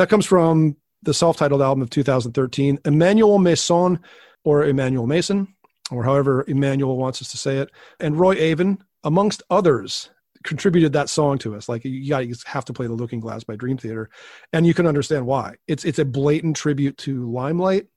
[0.06, 3.98] That comes from the self-titled album of 2013, Emmanuel Mason,
[4.44, 5.48] or Emmanuel Mason,
[5.90, 10.12] or however Emmanuel wants us to say it, and Roy Avon, amongst others,
[10.44, 11.68] contributed that song to us.
[11.68, 14.12] Like you you have to play the Looking Glass by Dream Theater,
[14.54, 15.56] and you can understand why.
[15.68, 17.88] It's it's a blatant tribute to Limelight.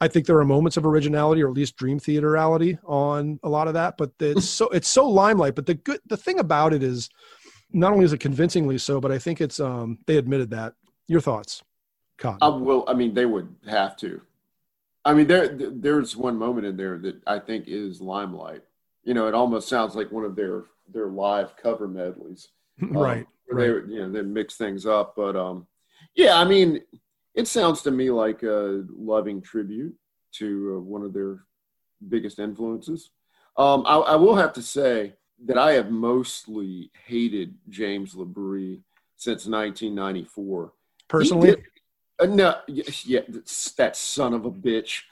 [0.00, 3.68] I think there are moments of originality or at least Dream Theaterality on a lot
[3.68, 5.54] of that, but it's so it's so Limelight.
[5.54, 7.08] But the good the thing about it is,
[7.70, 10.74] not only is it convincingly so, but I think it's um they admitted that.
[11.08, 11.62] Your thoughts,
[12.18, 12.38] Cotton?
[12.42, 12.84] I will.
[12.88, 14.20] I mean, they would have to.
[15.04, 18.62] I mean, there there's one moment in there that I think is limelight.
[19.04, 22.48] You know, it almost sounds like one of their their live cover medleys.
[22.82, 23.26] Um, right.
[23.46, 23.86] where right.
[23.86, 25.66] They you know they mix things up, but um,
[26.14, 26.38] yeah.
[26.38, 26.82] I mean,
[27.34, 29.94] it sounds to me like a loving tribute
[30.32, 31.44] to uh, one of their
[32.06, 33.08] biggest influences.
[33.56, 35.14] Um, I, I will have to say
[35.46, 38.80] that I have mostly hated James LaBrie
[39.16, 40.72] since 1994.
[41.08, 41.56] Personally,
[42.18, 43.20] uh, no, yeah,
[43.76, 45.02] that son of a bitch.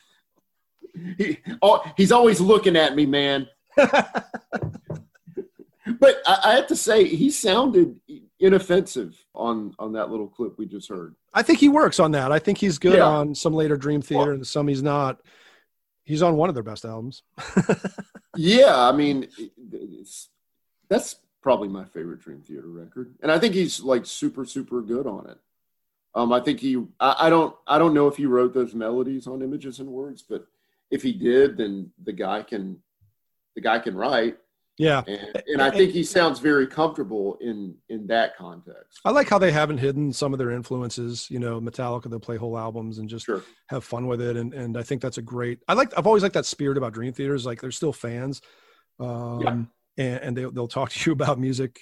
[1.18, 3.48] He, oh, he's always looking at me, man.
[6.00, 8.00] But I, I have to say, he sounded
[8.40, 11.14] inoffensive on on that little clip we just heard.
[11.34, 12.32] I think he works on that.
[12.32, 13.04] I think he's good Yeah.
[13.06, 15.20] on some later Dream Theater and some he's not.
[16.04, 17.22] He's on one of their best albums.
[18.36, 19.28] Yeah, I mean,
[19.70, 20.28] it's,
[20.88, 25.06] that's probably my favorite Dream Theater record, and I think he's like super super good
[25.06, 25.38] on it.
[26.14, 26.82] Um, I think he.
[27.00, 27.54] I, I don't.
[27.66, 30.46] I don't know if he wrote those melodies on Images and Words, but
[30.90, 32.78] if he did, then the guy can.
[33.56, 34.36] The guy can write,
[34.78, 35.04] yeah.
[35.06, 38.98] and, and I think he sounds very comfortable in in that context.
[39.04, 41.30] I like how they haven't hidden some of their influences.
[41.30, 43.44] You know, Metallica, they'll play whole albums and just Sure.
[43.68, 44.36] have fun with it.
[44.36, 45.60] And and I think that's a great.
[45.68, 45.96] I like.
[45.96, 47.46] I've always liked that spirit about Dream Theaters.
[47.46, 48.40] Like they're still fans,
[48.98, 49.50] um, Yeah.
[49.98, 51.78] and and they they'll talk to you about music,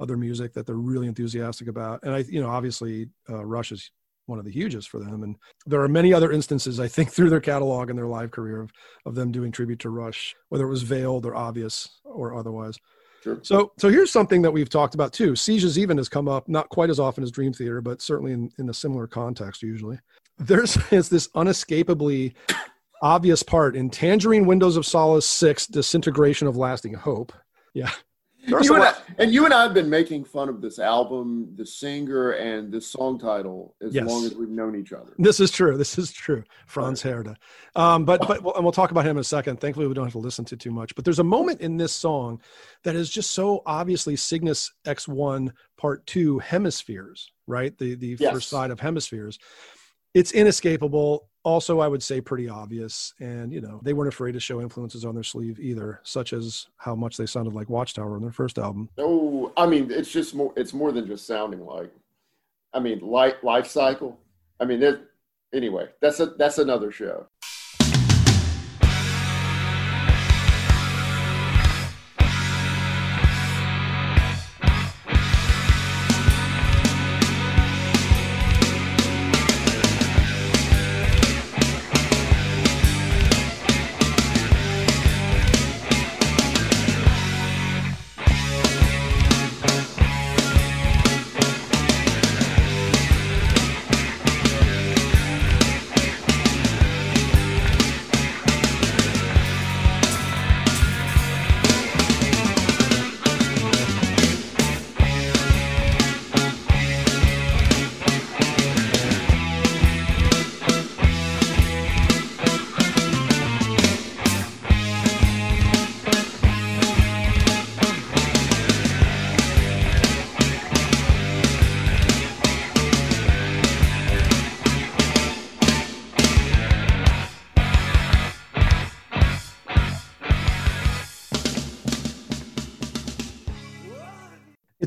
[0.00, 2.00] other music that they're really enthusiastic about.
[2.02, 3.90] And I, you know, obviously, uh, Rush is
[4.26, 5.22] one of the hugest for them.
[5.22, 5.36] And
[5.66, 8.72] there are many other instances I think through their catalog and their live career of
[9.06, 12.78] of them doing tribute to Rush, whether it was veiled or obvious or otherwise.
[13.22, 13.40] Sure.
[13.42, 15.34] So, so here's something that we've talked about too.
[15.34, 18.52] Sieges even has come up not quite as often as Dream Theater, but certainly in,
[18.58, 19.98] in a similar context usually.
[20.38, 22.34] There's is this unescapably
[23.02, 27.32] obvious part in Tangerine Windows of Solace Six: Disintegration of Lasting Hope.
[27.74, 27.90] Yeah,
[28.46, 31.66] You and, I, and you and I have been making fun of this album, the
[31.66, 34.06] singer, and this song title as Yes.
[34.06, 35.14] long as we've known each other.
[35.18, 35.76] This is true.
[35.76, 36.44] This is true.
[36.66, 37.34] Franz Herde.
[37.74, 39.60] Um, but but and we'll talk about him in a second.
[39.60, 40.94] Thankfully, we don't have to listen to too much.
[40.94, 42.40] But there's a moment in this song
[42.84, 47.76] that is just so obviously Cygnus X1 Part Two Hemispheres, right?
[47.76, 48.32] The the Yes.
[48.32, 49.38] first side of Hemispheres.
[50.14, 51.28] It's inescapable.
[51.46, 53.14] Also, I would say pretty obvious.
[53.20, 56.66] And you know, they weren't afraid to show influences on their sleeve either, such as
[56.76, 58.88] how much they sounded like Watchtower on their first album.
[58.98, 60.52] Oh, I mean, it's just more.
[60.56, 61.92] It's more than just sounding like.
[62.72, 64.18] I mean, life life cycle.
[64.58, 65.00] I mean, it,
[65.54, 67.28] anyway, that's a that's another show.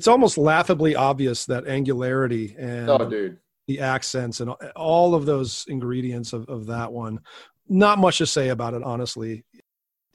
[0.09, 3.37] Almost laughably obvious that angularity and Oh, dude.
[3.67, 7.19] the accents and all of those ingredients of, of that one.
[7.67, 9.45] Not much to say about it, honestly.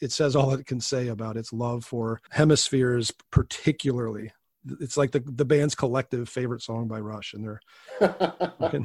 [0.01, 4.33] It says all it can say about its love for hemispheres, particularly.
[4.81, 7.61] It's like the, the band's collective favorite song by Rush, and they're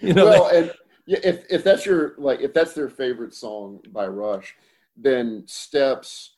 [0.00, 0.72] you know well, and
[1.06, 4.54] if if that's your like if that's their favorite song by Rush,
[4.96, 6.33] then Steps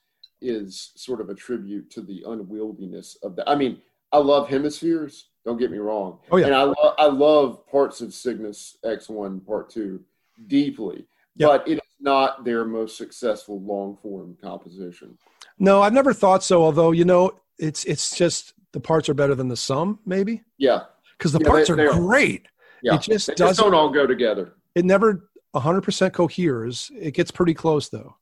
[0.47, 3.49] is sort of a tribute to the unwieldiness of the.
[3.49, 3.80] I mean,
[4.12, 5.28] I love Hemispheres.
[5.44, 6.18] Don't get me wrong.
[6.30, 6.47] Oh, yeah.
[6.47, 10.01] And I love I love parts of Cygnus X One Part Two
[10.47, 11.49] deeply, Yeah.
[11.49, 15.16] but it is not their most successful long form composition.
[15.59, 16.62] no, I've never thought so.
[16.62, 20.82] Although you know, it's it's just the parts are better than the sum, maybe Yeah,
[21.16, 21.92] because the Yeah, parts they- are they are.
[21.99, 22.47] great.
[22.82, 24.53] Yeah, It just they doesn't- don't all go together.
[24.74, 26.90] It never 100% coheres.
[26.94, 28.16] It gets pretty close though.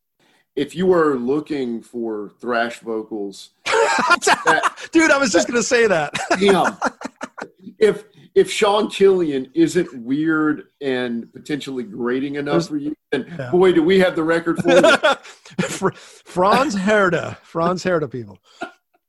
[0.57, 3.51] If you were looking for thrash vocals,
[4.93, 6.13] Dude, I was just going to say that.
[6.39, 6.77] damn.
[7.79, 13.51] if if Sean Killian isn't weird and potentially grating enough There's- for you, then Yeah.
[13.51, 15.65] boy, do we have the record for you.
[15.69, 18.39] Fr- Franz Herde, Franz Herde people.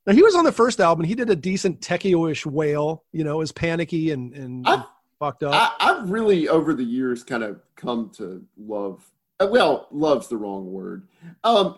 [0.05, 1.05] Now he was on the first album.
[1.05, 3.03] He did a decent Tecchio-ish wail.
[3.11, 4.83] You know, is panicky and and I-
[5.19, 5.53] fucked up.
[5.79, 9.03] I, I've really over the years kind of come to love.
[9.39, 11.07] Uh, Well, love's the wrong word.
[11.43, 11.75] Um,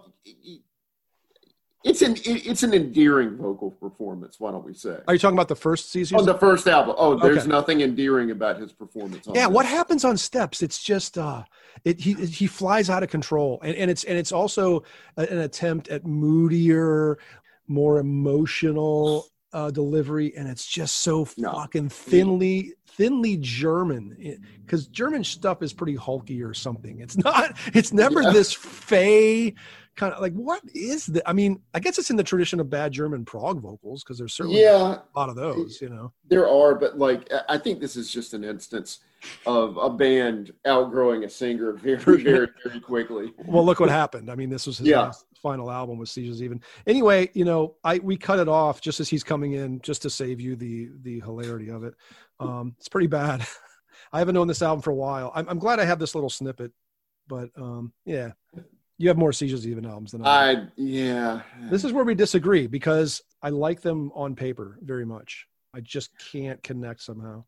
[1.84, 4.40] it's an it's an endearing vocal performance.
[4.40, 6.18] Why don't we say Are you talking about the first season?
[6.20, 6.96] on the first album?
[6.98, 7.48] Oh, there's Okay.
[7.48, 9.28] nothing endearing about his performance.
[9.28, 9.56] On yeah, this.
[9.56, 10.62] what happens on steps?
[10.62, 11.44] It's just uh,
[11.86, 14.84] it he he flies out of control, and and it's and it's also
[15.16, 17.20] an attempt at moodier,
[17.68, 21.52] more emotional uh, delivery, and it's just so No.
[21.54, 24.18] fucking thinly thinly German
[24.66, 27.00] because German stuff is pretty hulky or something.
[27.00, 27.56] It's not.
[27.74, 28.32] It's never Yeah.
[28.32, 29.54] this fey
[29.96, 31.28] kind of like what is that?
[31.30, 34.34] I mean, I guess it's in the tradition of bad German prog vocals because there's
[34.34, 35.80] certainly Yeah, a lot of those.
[35.82, 36.12] You know.
[36.28, 39.00] there are, but like I- I think this is just an instance
[39.46, 43.34] of a band outgrowing a singer very, very, very quickly.
[43.48, 45.02] well look what happened i mean this was his Yeah.
[45.02, 46.62] last final album with Sieges Even.
[46.86, 50.10] Anyway you know i we cut it off just as he's coming in just to
[50.10, 51.94] save you the the hilarity of it.
[52.40, 53.46] Um it's pretty bad.
[54.14, 55.32] I haven't known this album for a while.
[55.36, 56.72] I'm, I'm glad i have this little snippet
[57.28, 58.32] but um yeah.
[59.00, 60.62] You have more Sieges Even albums than I, do.
[60.62, 61.42] I yeah.
[61.70, 65.48] this is where we disagree because i like them on paper very much.
[65.74, 67.46] I just can't connect somehow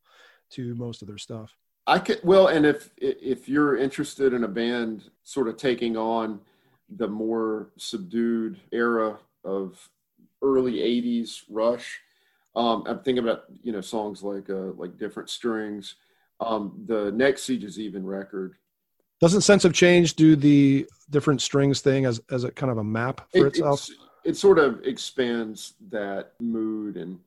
[0.52, 1.56] to most of their stuff.
[1.90, 6.40] I could well, and if if you're interested in a band sort of taking on
[6.96, 9.90] the more subdued era of
[10.42, 12.00] early '80s Rush,
[12.56, 15.96] um, I'm thinking about you know songs like uh, like Different Strings.
[16.40, 18.56] Um, the next Sieges Even record.
[19.20, 22.84] doesn't sense of change do the different strings thing as as a kind of a
[22.84, 23.90] map for It, itself
[24.24, 27.20] it sort of expands that mood and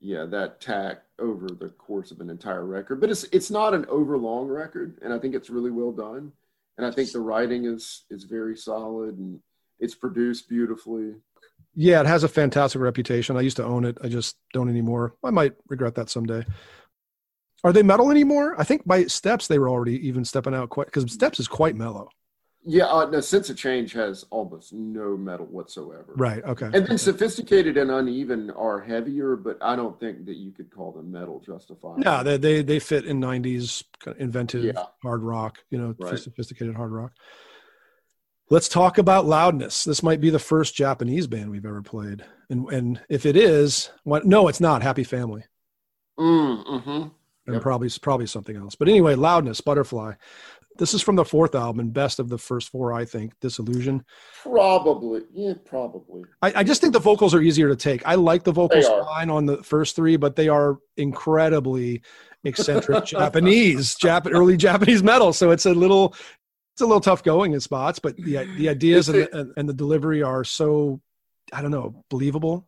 [0.00, 3.84] yeah that tack over the course of an entire record but it's it's not an
[3.86, 6.32] overlong record and i think it's really well done
[6.76, 9.40] and i think the writing is is very solid and
[9.78, 11.14] it's produced beautifully
[11.74, 13.36] Yeah, it has a fantastic reputation.
[13.36, 13.96] I used to own it.
[14.02, 15.14] I just don't anymore.
[15.22, 16.44] I might regret that someday.
[17.62, 18.56] Are they metal anymore?
[18.58, 21.76] I think by Steps they were already even stepping out quite because Steps is quite
[21.76, 22.08] mellow.
[22.64, 26.44] Yeah uh, no sense of change has almost no metal whatsoever Right.
[26.44, 26.66] Okay.
[26.66, 30.92] and then sophisticated and uneven are heavier but i don't think that you could call
[30.92, 34.84] them metal justified no, they they they fit in '90s kind of inventive Yeah.
[35.02, 35.58] hard rock.
[35.70, 36.18] You know, Right.
[36.18, 37.12] sophisticated hard rock.
[38.50, 39.84] Let's talk about loudness.
[39.84, 43.90] This might be the first Japanese band we've ever played, and and if it is,
[44.04, 44.26] what?
[44.26, 44.82] No, it's not.
[44.82, 45.44] Happy Family.
[46.18, 47.08] mm, hmm
[47.46, 47.62] and Yep.
[47.62, 48.74] probably probably something else.
[48.74, 50.14] But anyway, loudness, butterfly.
[50.78, 53.32] This is from the fourth album, and best of the first four, I think.
[53.40, 54.04] Disillusion.
[54.42, 58.06] probably yeah probably I, I just think the vocals are easier to take.
[58.06, 62.02] I like the vocals fine on the first three, but they are incredibly
[62.44, 65.32] eccentric Japanese, Jap- early Japanese metal.
[65.32, 66.14] So it's a little
[66.74, 69.74] it's a little tough going in spots, but the the ideas and the, and the
[69.74, 71.00] delivery are so
[71.52, 72.66] I don't know believable.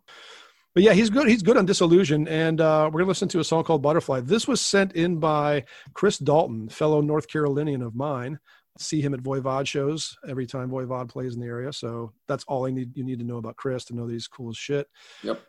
[0.75, 1.29] But yeah, he's good.
[1.29, 4.21] He's good on Disillusion, and uh, we're gonna listen to a song called Butterfly.
[4.21, 8.39] This was sent in by Chris Dalton, fellow North Carolinian of mine.
[8.79, 11.75] See him at Voivod shows every time Voivod plays in the area.
[11.75, 12.97] So that's all I need.
[12.97, 14.89] You need to know about Chris to know that he's cool as shit.
[15.23, 15.43] yep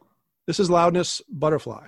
[0.46, 1.88] This is Loudness Butterfly.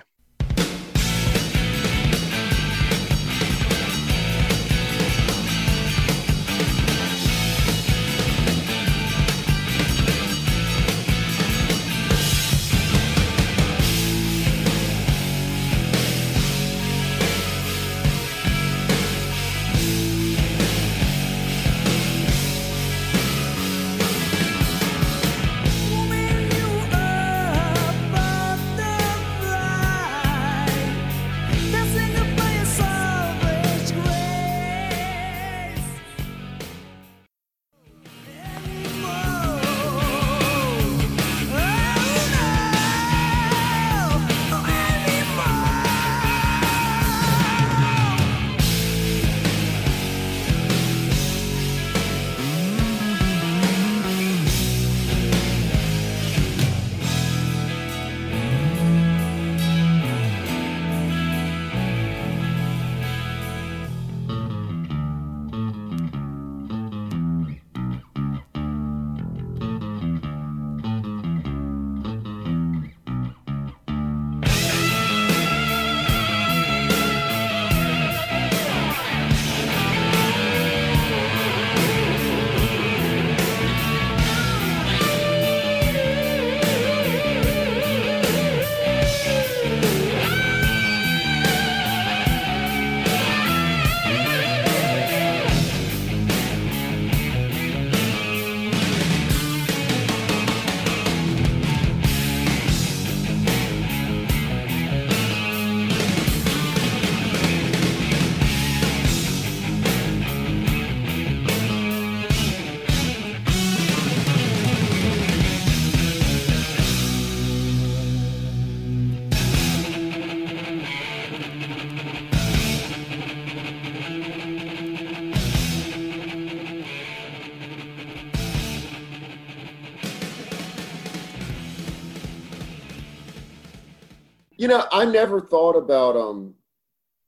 [134.66, 136.56] You know, I never thought about um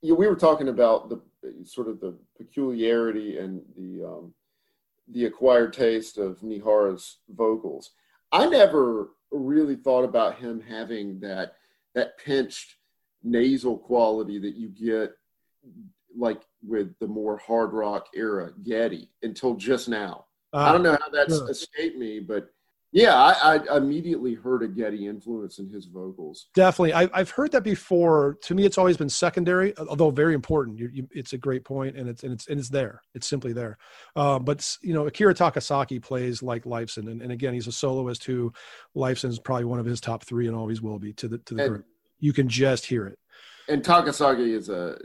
[0.01, 1.21] you we were talking about the
[1.63, 4.33] sort of the peculiarity and the um
[5.07, 7.91] the acquired taste of Niihara's vocals.
[8.33, 11.53] I never really thought about him having that
[11.95, 12.75] that pinched
[13.23, 15.13] nasal quality that you get
[16.13, 20.25] like with the more hard rock era Geddy until just now.
[20.51, 21.49] I don't know how that's sure.
[21.49, 22.49] escaped me, but
[22.91, 26.47] yeah, I, I immediately heard a Geddy influence in his vocals.
[26.55, 28.37] Definitely, I, I've heard that before.
[28.43, 30.79] To me, it's always been secondary, although very important.
[30.79, 33.01] You, you, it's a great point, and it's and it's and it's there.
[33.13, 33.77] It's simply there.
[34.15, 38.23] Uh, but you know, Akira Takasaki plays like Lifeson, and, and again, he's a soloist
[38.23, 38.51] who
[38.95, 41.53] Lifeson is probably one of his top three, and always will be to the to
[41.53, 41.85] the And- group.
[42.21, 43.17] You can just hear it.
[43.69, 44.97] And Takasaki is a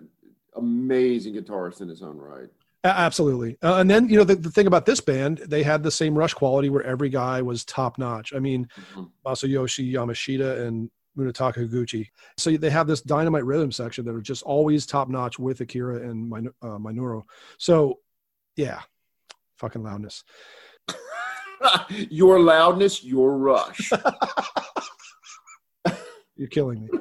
[0.57, 2.49] amazing guitarist in his own right.
[2.85, 3.57] Absolutely.
[3.63, 6.15] Uh, and then, you know, the, the thing about this band, they had the same
[6.17, 8.35] rush quality where every guy was top notch.
[8.35, 9.11] I mean, Mhm.
[9.27, 12.09] Masayoshi Yamashita and Munetaka Higuchi.
[12.37, 15.97] So they have this dynamite rhythm section that are just always top notch with Akira
[16.09, 17.23] and Min- uh, Minoru.
[17.57, 18.01] So,
[18.57, 18.81] yeah,
[19.57, 20.23] fucking loudness.
[22.11, 23.91] your loudness, your rush.
[26.37, 26.99] You're killing me.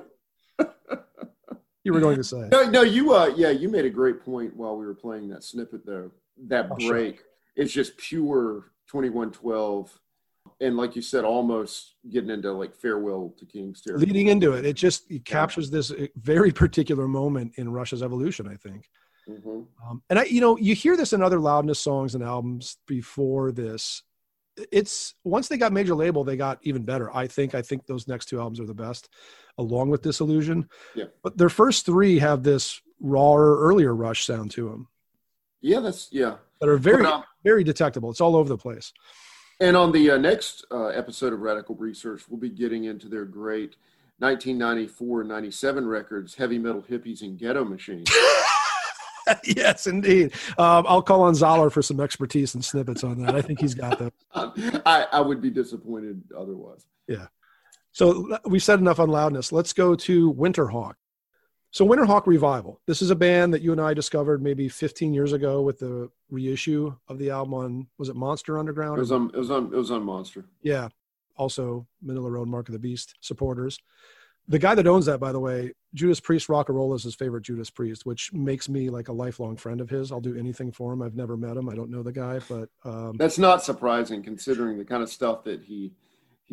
[1.84, 2.48] You were going to say.
[2.52, 5.44] no, no, you uh yeah, you made a great point while we were playing that
[5.44, 6.12] snippet though.
[6.48, 6.92] That Oh, sure.
[6.94, 7.22] break
[7.56, 10.00] is just pure 2112
[10.62, 14.08] and like you said almost getting into like farewell to King's territory.
[14.08, 18.48] Leading into it, it just it captures this uh, very particular moment in Rush's evolution,
[18.48, 18.90] I think.
[19.30, 19.68] Mhm.
[19.88, 23.52] Um, and I, you know, you hear this in other loudness songs and albums before
[23.54, 24.04] this.
[24.72, 27.14] It's once they got major label, they got even better.
[27.16, 27.56] I think.
[27.56, 29.10] I think those next two albums are the best,
[29.58, 30.68] along with Disillusion.
[30.95, 31.06] Yeah.
[31.24, 34.88] But their first three have this rawer, earlier Rush sound to them
[35.62, 36.36] Yeah, that's yeah.
[36.60, 38.10] that are very, But, um, very detectable.
[38.10, 38.93] It's all over the place.
[39.60, 43.26] And on the uh, next uh, episode of Radical Research, we'll be getting into their
[43.26, 43.76] great
[44.20, 48.10] 1994 and 97 records, Heavy Metal Hippies and Ghetto Machines.
[49.43, 50.34] yes, indeed.
[50.58, 53.36] Um, I'll call on Zoller for some expertise and snippets on that.
[53.36, 54.12] I think he's got them.
[54.86, 56.86] I, I would be disappointed otherwise.
[57.94, 59.52] So we've said enough on loudness.
[59.52, 60.94] Let's go to Winterhawk.
[61.72, 62.82] So Winterhawk Revival.
[62.86, 66.10] This is a band that you and I discovered maybe 15 years ago with the
[66.30, 69.00] reissue of the album on was it Monster It Underground?
[69.00, 70.46] was on, it was on, it was on Monster.
[70.62, 70.89] yeah.
[71.36, 73.80] Also Manilla Road Mark of the Beast supporters.
[74.48, 77.41] The guy that owns that, by the way, Judas Priest Rocka Rolla is his favorite
[77.44, 80.12] Judas Priest, which makes me like a lifelong friend of his.
[80.12, 81.02] I'll do anything for him.
[81.02, 81.70] I've never met him.
[81.70, 85.44] I don't know the guy, but um, That's not surprising considering the kind of stuff
[85.46, 85.91] that he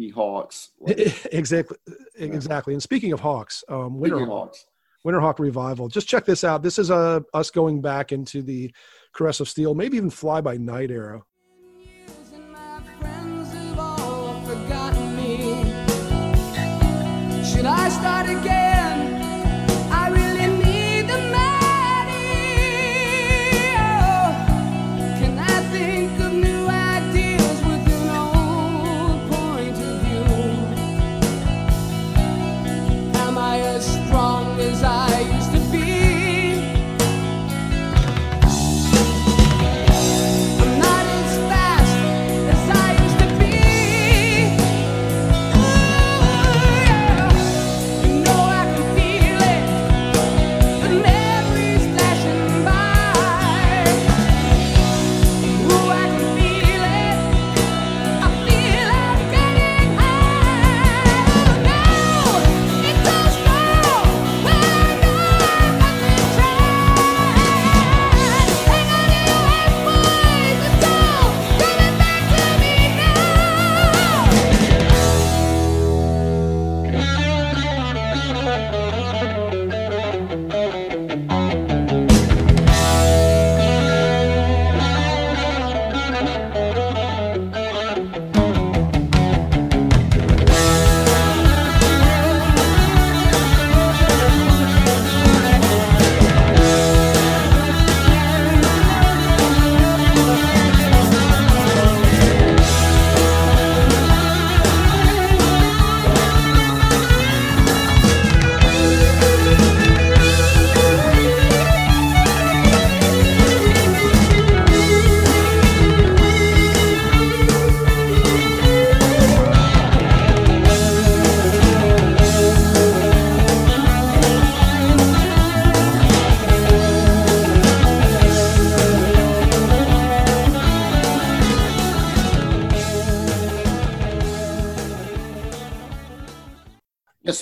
[0.01, 0.71] he hawks.
[0.81, 1.77] Like, exactly,
[2.17, 2.73] exactly.
[2.73, 4.67] And speaking of Hawks, um, speaking of Winterhawk, hawks.
[5.07, 5.89] Winterhawk Revival.
[5.89, 6.63] Just check this out.
[6.63, 8.75] This is uh, us going back into the
[9.15, 11.23] Caress of Steel, maybe even Fly by Night era.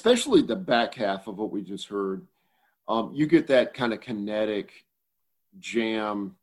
[0.08, 2.26] Especially the back half of what we just heard.
[2.88, 4.72] Um, you get that kind of kinetic
[5.58, 6.36] jam,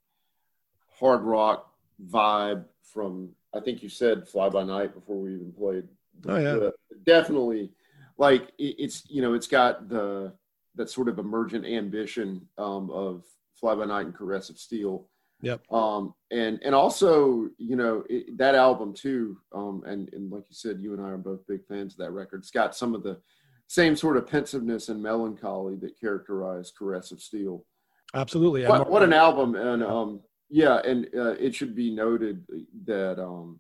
[1.00, 1.72] hard rock
[2.04, 5.88] vibe from I think you said Fly By Night before we even played.
[6.28, 6.58] Oh, yeah.
[6.58, 6.76] clip.
[7.06, 7.72] definitely.
[8.18, 10.34] Like it, it's you know it's got the
[10.76, 13.24] that sort of emergent ambition um, of
[13.56, 15.08] Fly By Night and Caress of Steel.
[15.42, 15.72] Yep.
[15.72, 19.38] Um, and and also you know it, that album too.
[19.54, 22.12] Um, and and like you said, you and I are both big fans of that
[22.12, 22.42] record.
[22.42, 23.20] It's got some of the
[23.68, 27.66] same sort of pensiveness and melancholy that characterize Caress of Steel.
[28.14, 28.66] Absolutely.
[28.66, 29.56] What, what an album!
[29.56, 32.46] And um, yeah, and uh, it should be noted
[32.86, 33.60] that um,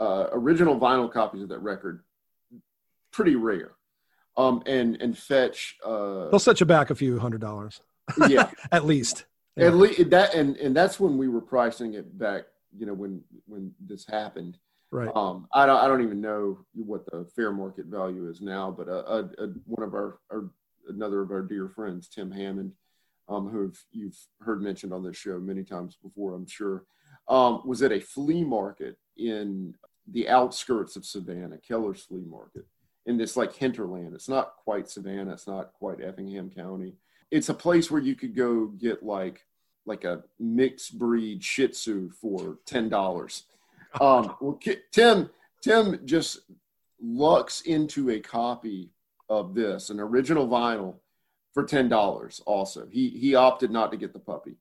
[0.00, 2.02] uh, original vinyl copies of that record
[3.12, 3.72] pretty rare.
[4.36, 7.80] Um, and and fetch uh, They'll set you back a few hundred dollars
[8.28, 9.24] yeah, at least.
[9.56, 12.44] at least that and and that's when we were pricing it back.
[12.76, 14.58] You know when when this happened.
[14.90, 15.10] Right.
[15.14, 18.86] Um, I don't I don't even know what the fair market value is now, but
[19.66, 20.50] one of our, our
[20.88, 22.72] another of our dear friends, Tim Hammond,
[23.28, 26.84] um, who you've heard mentioned on this show many times before, I'm sure,
[27.28, 29.74] um, was at a flea market in
[30.10, 32.64] the outskirts of Savannah, Keller's Flea Market,
[33.04, 34.14] in this like hinterland.
[34.14, 36.94] It's not quite Savannah, it's not quite Effingham County.
[37.30, 39.44] It's a place where you could go get like
[39.84, 43.44] like a mixed breed Shih Tzu for ten dollars.
[44.00, 44.58] Um, well,
[44.92, 45.30] Tim
[45.62, 46.40] Tim just
[47.00, 48.90] lucks into a copy
[49.28, 50.96] of this, an original vinyl,
[51.54, 52.40] for ten dollars.
[52.46, 54.56] Also, he he opted not to get the puppy.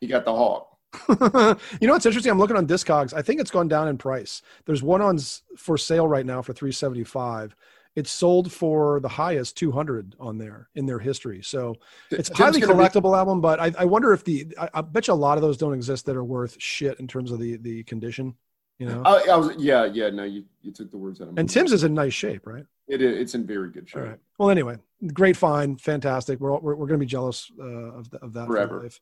[0.00, 0.64] He got the hog.
[1.80, 2.30] you know what's interesting?
[2.32, 3.12] I'm looking on Discogs.
[3.12, 4.42] I think it's gone down in price.
[4.64, 5.18] There's one on
[5.56, 7.54] for sale right now for 375.
[7.94, 11.42] It's sold for the highest 200 on there in their history.
[11.42, 11.76] So
[12.10, 14.80] it's a highly gonna be- collectible album, but I, I wonder if the I, I
[14.82, 17.40] bet you a lot of those don't exist that are worth shit in terms of
[17.40, 18.34] the the condition.
[18.78, 21.34] You know, I, I was yeah yeah no you you took the words out of
[21.34, 21.50] my and.
[21.50, 22.64] Tim's is in nice shape, right?
[22.88, 24.02] it is it's in very good shape.
[24.02, 24.18] All right.
[24.38, 24.76] Well, anyway,
[25.12, 26.40] great find, fantastic.
[26.40, 28.82] We're all, we're, we're going to be jealous uh, of the, of that for Forever.
[28.82, 29.00] life.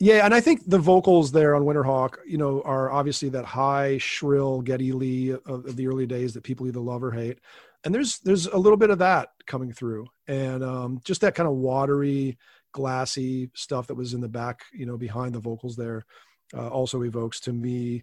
[0.00, 3.98] Yeah, and I think the vocals there on Winterhawk, you know, are obviously that high,
[3.98, 7.38] shrill Geddy Lee of, of the early days that people either love or hate.
[7.84, 11.48] And there's there's a little bit of that coming through, and um, just that kind
[11.48, 12.38] of watery,
[12.72, 16.04] glassy stuff that was in the back, you know, behind the vocals there,
[16.56, 18.02] uh, also evokes to me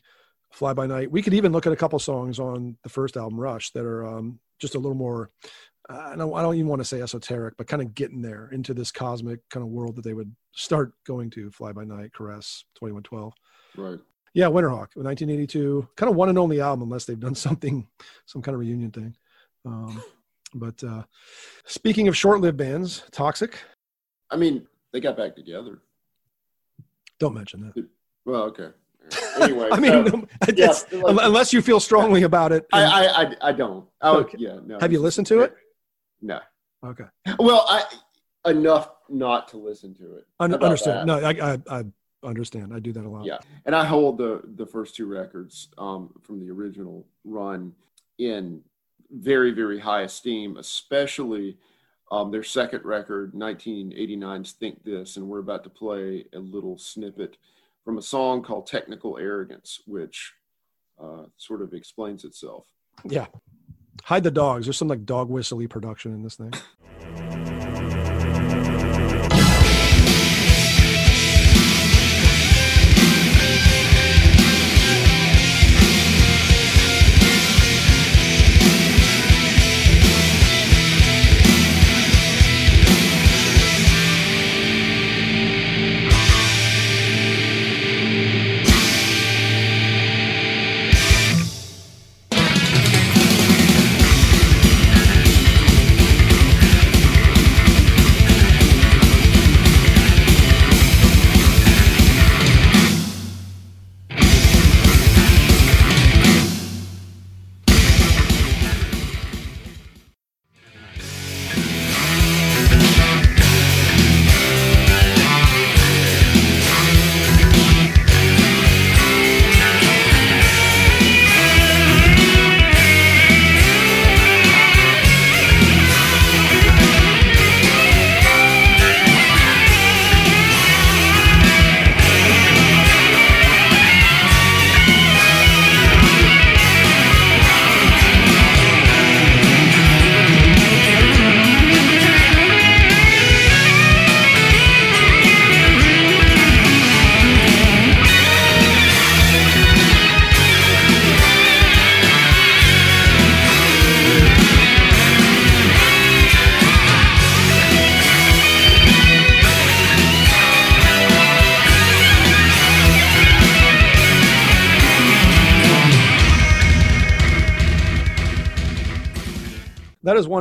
[0.52, 1.12] Fly By Night.
[1.12, 4.06] We could even look at a couple songs on the first album, Rush, that are
[4.06, 5.30] um, just a little more.
[5.89, 8.49] Uh, I don't, I don't even want to say esoteric, but kind of getting there
[8.52, 11.52] into this cosmic kind of world that they would start going to.
[11.52, 13.34] Fly By Night, Caress, Twenty One Twelve.
[13.76, 13.99] Right.
[14.34, 17.88] Yeah, Winterhawk, 1982, kind of one and only album, unless they've done something,
[18.26, 19.16] some kind of reunion thing.
[19.66, 20.02] Um,
[20.54, 21.04] but uh,
[21.66, 23.56] speaking of short-lived bands, Toxik.
[24.30, 25.80] I mean they got back together.
[27.20, 27.88] Don't mention that.
[28.26, 28.70] Well, okay.
[29.39, 32.66] Anyway, I mean, yeah, like- unless you feel strongly about it.
[32.74, 33.86] I, I I I don't.
[34.01, 34.38] I would, Okay.
[34.39, 34.59] yeah.
[34.66, 34.80] No.
[34.80, 35.53] Have you listened to it?
[36.22, 36.39] No.
[36.86, 37.05] okay,
[37.39, 37.84] Well, I
[38.49, 40.26] enough not to listen to it.
[40.39, 41.07] Un- understand.
[41.07, 41.84] No, I, I, I
[42.24, 42.74] understand.
[42.74, 43.26] I do that a lot.
[43.26, 43.39] Yeah.
[43.66, 47.74] And I hold the the first two records um, from the original run
[48.20, 48.62] in
[49.12, 51.57] very very high esteem, especially
[52.12, 57.38] um, their second record, 1989's "Think This," and we're about to play a little snippet
[57.84, 60.34] from a song called "Technical Arrogance," which
[61.01, 62.65] uh, sort of explains itself.
[63.07, 63.27] Yeah.
[64.03, 64.65] Hide the dogs.
[64.65, 66.53] There's some like dog whistly production in this thing.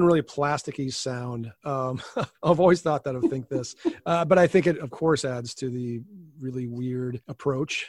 [0.01, 1.53] That is one really plasticky sound.
[1.65, 2.01] Um,
[2.43, 3.75] I've always thought that of think this,
[4.07, 6.01] uh, but I think it, of course, adds to the
[6.39, 7.89] really weird approach.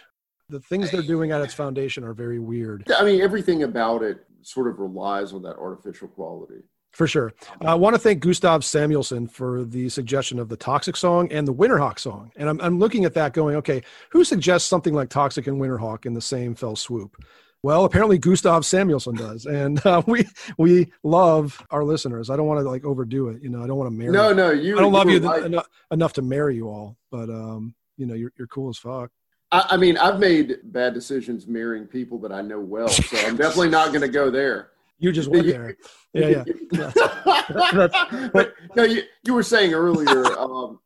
[0.49, 2.91] The things they're doing at its foundation are very weird.
[2.97, 6.64] I mean, everything about it sort of relies on that artificial quality.
[6.91, 7.34] For sure.
[7.62, 11.53] I want to thank Gustav Samuelson for the suggestion of the Toxik song and the
[11.53, 12.34] Winterhawk song.
[12.36, 16.05] And I'm, I'm looking at that going, okay, who suggests something like Toxik and Winterhawk
[16.05, 17.16] in the same fell swoop?
[17.64, 22.30] Well, apparently Gustav Samuelson does, and uh, we we love our listeners.
[22.30, 23.64] I don't want to like overdo it, you know.
[23.64, 24.12] I don't want to marry.
[24.12, 24.78] No, no, you.
[24.78, 25.43] I don't love you right.
[25.43, 29.12] enough, enough to marry you all, but um, you know, you're you're cool as fuck.
[29.51, 33.38] I, I mean, I've made bad decisions marrying people that I know well, so I'm
[33.38, 34.72] definitely not going to go there.
[34.97, 35.76] You just went there.
[36.14, 36.91] Yeah, yeah.
[38.34, 40.80] but no, you, you were saying earlier um,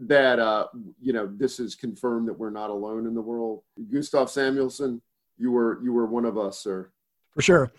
[0.00, 0.66] that uh,
[1.00, 3.62] you know this is confirmed that we're not alone in the world.
[3.92, 5.00] Gustav Samuelson,
[5.36, 6.90] you were you were one of us, sir.
[7.34, 7.72] For sure.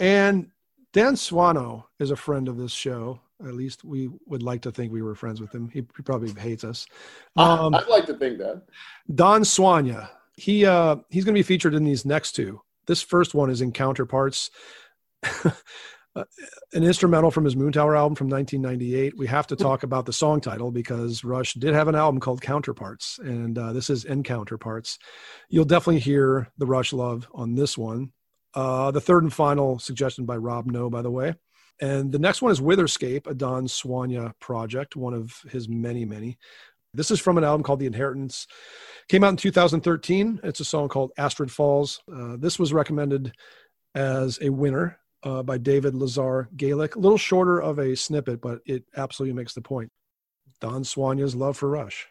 [0.00, 0.50] And
[0.92, 3.20] Dan Swano is a friend of this show.
[3.40, 5.68] At least we would like to think we were friends with him.
[5.68, 6.86] He, he probably hates us.
[7.36, 8.62] Um, I'd like to think that.
[9.14, 10.08] Don Swanya.
[10.36, 12.60] He uh, he's going to be featured in these next two.
[12.86, 14.50] This first one is in Counterparts,
[16.16, 19.16] an instrumental from his Moon Tower album from 1998.
[19.16, 22.40] We have to talk about the song title because Rush did have an album called
[22.40, 24.98] Counterparts, and uh, this is in Counterparts.
[25.48, 28.12] You'll definitely hear the Rush love on this one.
[28.54, 31.34] Uh, the third and final suggestion by Rob Noe, by the way.
[31.80, 36.38] And the next one is Witherscape, a Don Swanya project, one of his many, many.
[36.92, 38.46] This is from an album called The Inheritance.
[39.08, 40.40] Came out in 2013.
[40.44, 42.00] It's a song called Astrid Falls.
[42.12, 43.32] Uh, this was recommended
[43.96, 46.96] as a winner uh, by David Lazar Gaelic.
[46.96, 49.90] A little shorter of a snippet, but it absolutely makes the point.
[50.60, 52.08] Don Swanya's love for Rush.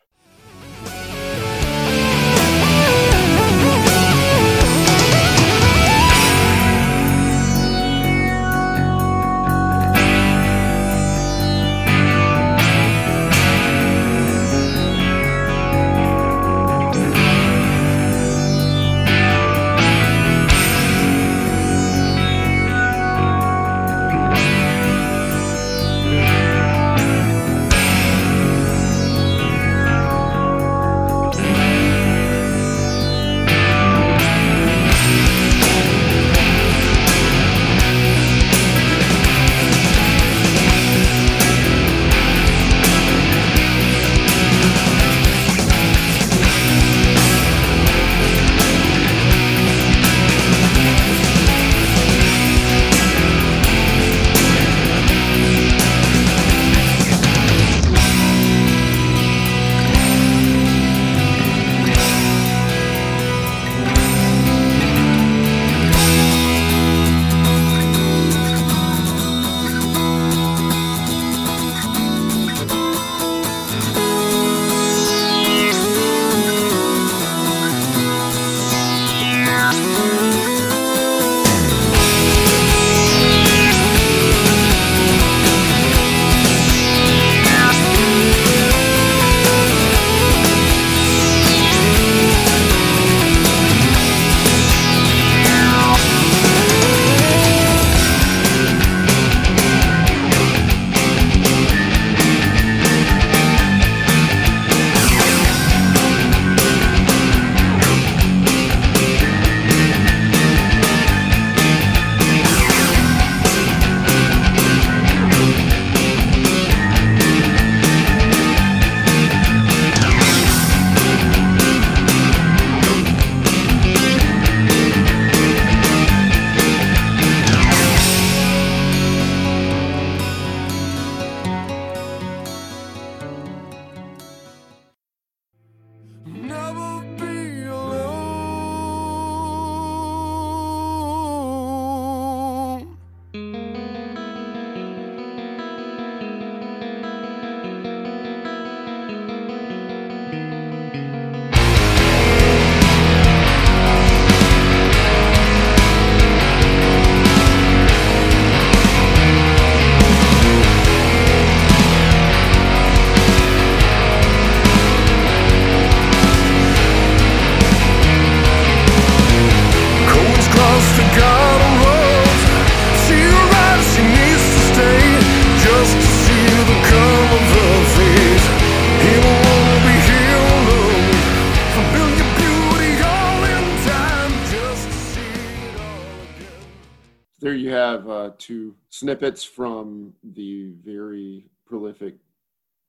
[187.93, 192.15] Have uh, two snippets from the very prolific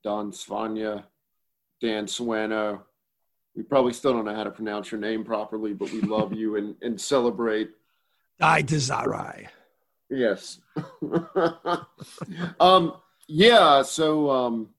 [0.03, 1.03] Don Svanya,
[1.81, 2.81] Dan Sueno.
[3.55, 6.57] We probably still don't know how to pronounce your name properly, but we love you
[6.57, 7.71] and, and celebrate.
[8.41, 9.49] I desire.
[10.09, 10.59] Yes.
[12.59, 12.93] um,
[13.27, 13.81] yeah.
[13.81, 14.69] So, um,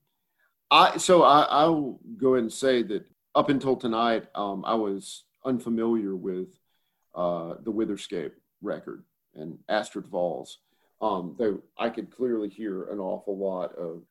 [0.71, 5.25] I so I, I'll go ahead and say that up until tonight, um, I was
[5.45, 6.49] unfamiliar with
[7.15, 9.05] uh, the Witherscape record
[9.37, 10.59] and Astrid Valls.
[11.01, 14.03] Um, though I could clearly hear an awful lot of,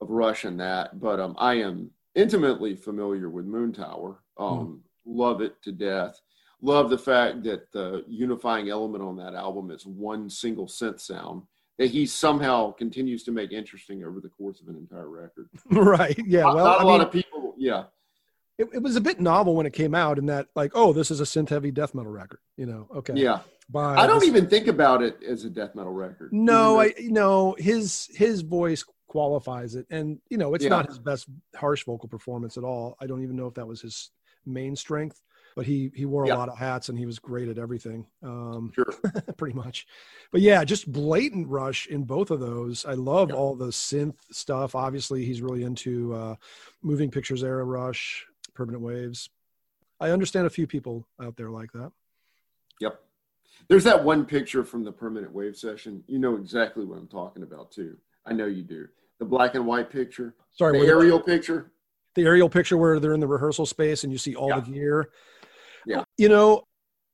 [0.00, 4.16] of Rush in that, but um, I am intimately familiar with Moontower.
[4.38, 6.20] Um, Love it to death.
[6.62, 11.42] Love the fact that the unifying element on that album is one single synth sound
[11.78, 15.48] that he somehow continues to make interesting over the course of an entire record.
[15.70, 16.18] right.
[16.26, 16.42] Yeah.
[16.42, 17.84] not Well, not I a lot mean, of people, yeah.
[18.58, 21.10] It, it was a bit novel when it came out in that, like, oh, this
[21.10, 22.88] is a synth heavy death metal record, you know?
[22.96, 23.14] Okay.
[23.16, 23.40] Yeah.
[23.68, 26.32] By I don't this- even think about it as a death metal record.
[26.32, 30.70] No, I Even no his his voice qualifies it, and you know it's Yeah.
[30.70, 32.94] not his best harsh vocal performance at all.
[33.00, 34.10] I don't even know if that was his
[34.44, 35.22] main strength,
[35.56, 36.36] but he he wore a Yeah.
[36.36, 38.84] lot of hats and he was great at everything, um, sure.
[39.38, 39.86] pretty much.
[40.30, 42.84] But yeah, just blatant Rush in both of those.
[42.84, 43.36] I love Yeah.
[43.36, 44.74] all the synth stuff.
[44.74, 46.34] Obviously, he's really into uh,
[46.82, 49.28] moving pictures era Rush, Permanent Waves.
[50.00, 51.92] I understand a few people out there like that.
[52.80, 53.00] Yep.
[53.68, 56.02] There's that one picture from the permanent wave session.
[56.06, 57.96] You know exactly what I'm talking about too.
[58.26, 58.88] I know you do.
[59.18, 61.70] The black and white picture, Sorry, the aerial picture.
[62.14, 64.60] the aerial picture where they're in the rehearsal space and you see all Yeah.
[64.60, 65.10] the gear.
[65.86, 66.04] Yeah.
[66.18, 66.62] You know,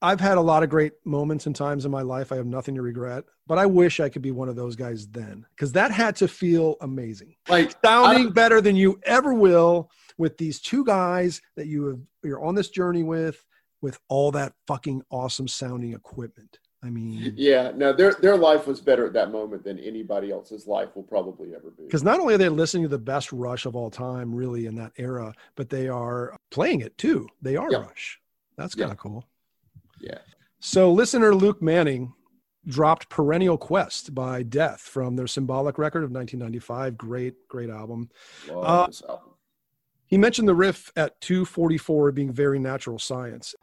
[0.02, 2.32] I've had a lot of great moments and times in my life.
[2.32, 5.06] I have nothing to regret, but I wish I could be one of those guys
[5.08, 7.36] then because that had to feel amazing.
[7.48, 12.44] Like Sounding better than you ever will with these two guys that you have you're
[12.44, 13.42] on this journey with
[13.80, 16.58] with all that fucking awesome sounding equipment.
[16.82, 20.66] I mean, yeah, no, their their life was better at that moment than anybody else's
[20.66, 21.84] life will probably ever be.
[21.84, 24.74] because not only are they listening to the best Rush of all time, really in
[24.76, 27.26] that era, but they are playing it too.
[27.42, 27.78] They are Yeah.
[27.78, 28.20] Rush.
[28.56, 29.24] That's kind of cool.
[30.00, 30.18] Yeah.
[30.60, 32.12] So, listener Luke Manning
[32.66, 36.98] dropped Perennial Quest by Death from their Symbolic record of 1995.
[36.98, 38.10] Great, great album.
[38.48, 39.29] Love Uh, this album.
[40.10, 43.54] He mentioned the riff at 244 being very natural science.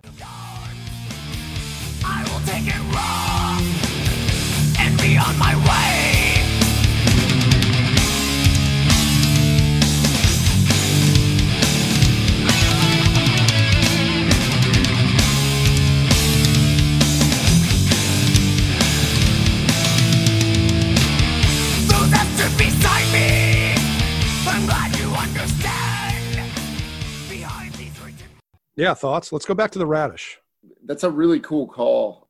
[28.78, 29.34] Yeah, thoughts?
[29.34, 30.40] Let's go back to the radish.
[30.86, 32.30] That's a really cool call.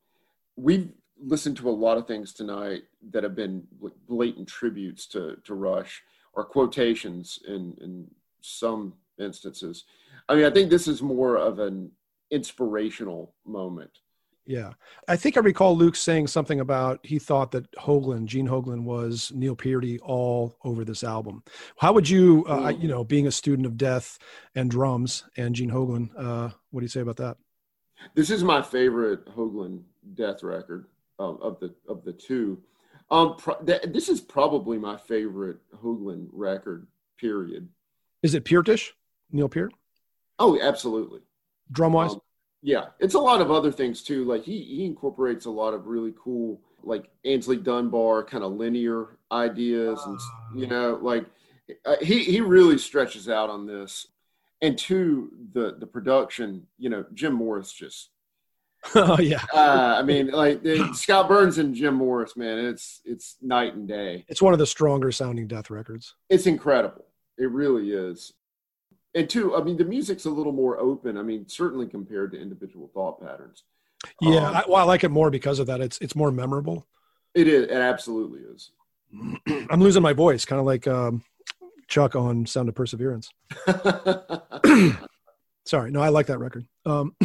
[0.56, 0.90] We've
[1.22, 3.64] listened to a lot of things tonight that have been
[4.08, 8.06] blatant tributes to to Rush or quotations in in
[8.40, 9.84] some instances.
[10.28, 11.90] I mean, I think this is more of an
[12.30, 13.90] inspirational moment.
[14.48, 14.72] Yeah.
[15.06, 19.30] I think I recall Luke saying something about he thought that Hoglan, Gene Hoglan, was
[19.34, 21.42] Neil Peart all over this album.
[21.76, 24.18] How would you, uh, you know, being a student of death
[24.54, 27.36] and drums and Gene Hoglan, uh, what do you say about that?
[28.14, 29.82] This is my favorite Hoglan
[30.14, 30.86] death record
[31.18, 32.58] um, of the of the two.
[33.10, 36.86] Um, pro- th- this is probably my favorite Hoglan record.
[37.18, 37.68] Period.
[38.22, 38.92] Is it Peartish?
[39.30, 39.74] Neil Peart?
[40.38, 41.20] Oh, absolutely.
[41.70, 42.12] Drum wise?
[42.12, 42.20] Um,
[42.62, 44.24] yeah, it's a lot of other things too.
[44.24, 49.18] Like he he incorporates a lot of really cool like Aynsley Dunbar kind of linear
[49.30, 50.18] ideas, and
[50.54, 51.26] you know, like
[51.84, 54.08] uh, he he really stretches out on this.
[54.60, 58.10] And two, the the production, you know, Jim Morris just.
[58.94, 59.44] oh, yeah.
[59.52, 63.88] Uh, I mean, like the, Scott Burns and Jim Morris, man, it's it's night and
[63.88, 64.24] day.
[64.28, 66.14] It's one of the stronger sounding death records.
[66.28, 67.04] It's incredible.
[67.38, 68.32] It really is.
[69.18, 71.18] And two, I mean, the music's a little more open.
[71.18, 73.64] I mean, certainly compared to individual thought patterns.
[74.20, 74.46] Yeah.
[74.46, 75.80] Um, I, well, I like it more because of that.
[75.80, 76.86] It's, it's more memorable.
[77.34, 77.64] It is.
[77.64, 78.70] It absolutely is.
[79.70, 81.24] I'm losing my voice, kind of like um,
[81.88, 83.28] Chuck on Sound of Perseverance.
[85.66, 86.68] Sorry, no, I like that record.
[86.86, 87.16] Um,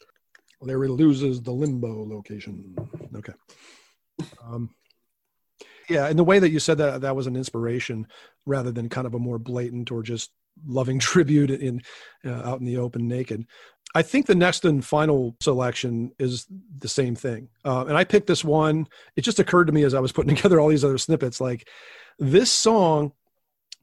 [0.60, 2.74] Larry loses the limbo location.
[3.14, 3.34] Okay.
[4.44, 4.70] Um,
[5.88, 8.08] yeah, and the way that you said that that was an inspiration
[8.46, 10.32] rather than kind of a more blatant or just
[10.66, 11.82] loving tribute in
[12.24, 13.46] uh, out in the open naked.
[13.94, 16.46] I think the next and final selection is
[16.78, 17.48] the same thing.
[17.64, 18.88] Uh, and I picked this one.
[19.16, 21.68] It just occurred to me as I was putting together all these other snippets like
[22.18, 23.12] this song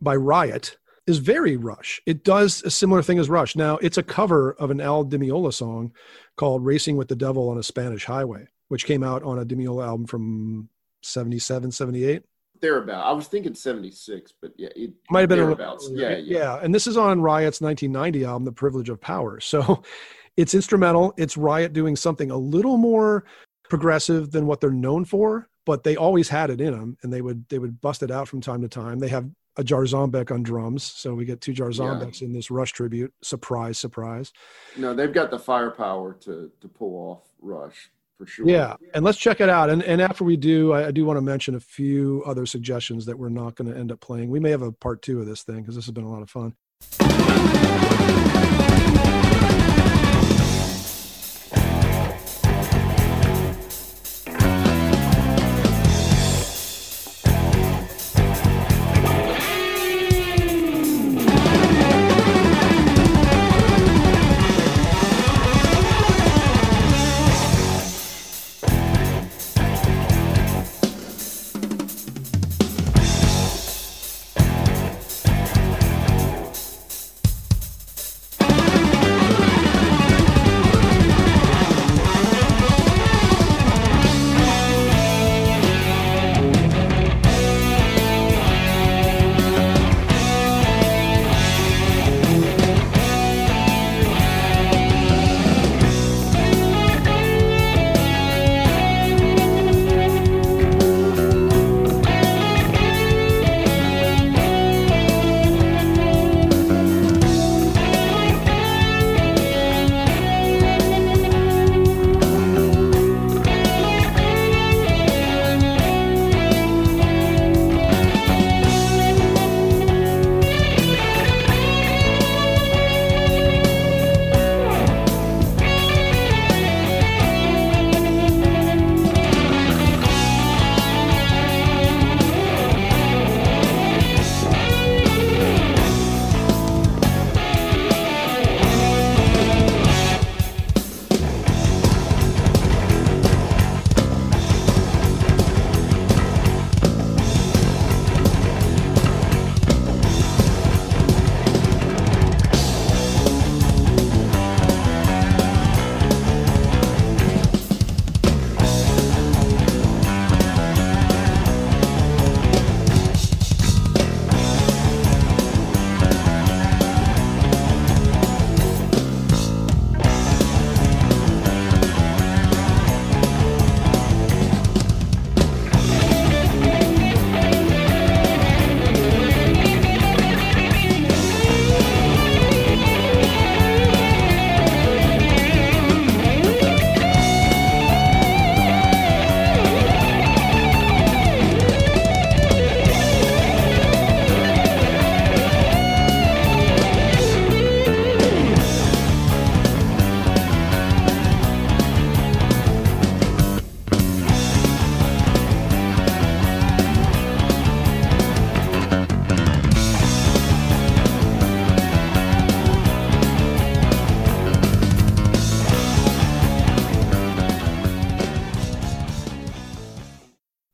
[0.02, 2.02] by Riot is very Rush.
[2.06, 3.56] It does a similar thing as Rush.
[3.56, 5.94] Now, it's a cover of an Al Di Meola song
[6.38, 9.56] called Racing with the Devil on a Spanish Highway, which came out on a Di
[9.56, 10.70] Meola album from
[11.02, 12.24] 77, 78.
[12.64, 13.06] Thereabout.
[13.06, 16.18] I was thinking 76, but yeah, it Might have been a little Yeah, yeah.
[16.18, 16.60] yeah.
[16.62, 19.42] And this is on Riot's 1990 album, The Privilege of Power.
[19.42, 19.84] So
[20.38, 21.14] it's instrumental.
[21.18, 23.26] It's Riot doing something a little more
[23.70, 27.22] progressive than what they're known for, but they always had it in them, and they
[27.22, 28.98] would they would bust it out from time to time.
[29.00, 33.14] They have a Jarzombek on drums, so we get two Jarzombeks in this Rush tribute.
[33.22, 34.32] Surprise, surprise.
[34.78, 38.48] No, they've got the firepower to to pull off Rush for sure.
[38.48, 39.70] Yeah, and let's check it out.
[39.70, 43.06] And and after we do, I, I do want to mention a few other suggestions
[43.06, 44.30] that we're not going to end up playing.
[44.30, 46.22] We may have a part two of this thing because this has been a lot
[46.22, 47.83] of fun.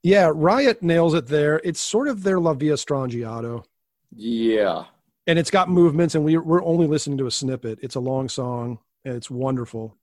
[0.10, 1.62] Yeah, Riot nails it there.
[1.64, 3.64] It's sort of their La Villa Strangiato.
[4.12, 4.86] Yeah.
[5.28, 8.28] and it's got movements and we, we're only listening to a snippet it's a long
[8.28, 9.96] song and it's wonderful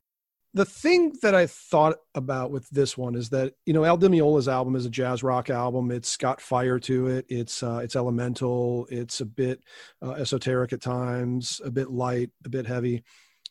[0.55, 4.07] the thing that i thought about with this one is that you know al Di
[4.07, 7.97] Meola's album is a jazz rock album it's got fire to it it's uh, it's
[7.97, 9.61] elemental it's a bit
[10.01, 13.03] uh, esoteric at times a bit light a bit heavy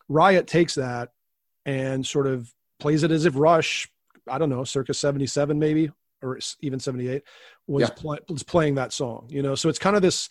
[0.07, 1.09] riot takes that
[1.65, 2.49] and sort of
[2.79, 3.89] plays it as if rush
[4.29, 5.91] i don't know circa 77 maybe
[6.25, 7.23] or even 78
[7.67, 8.15] was, Yeah.
[8.29, 10.27] was playing that song you know so it's kind of this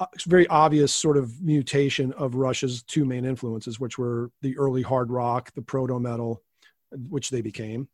[0.00, 4.82] uh, very obvious sort of mutation of Rush's two main influences, which were the early
[4.82, 6.42] hard rock, the proto metal,
[7.10, 7.88] which they became,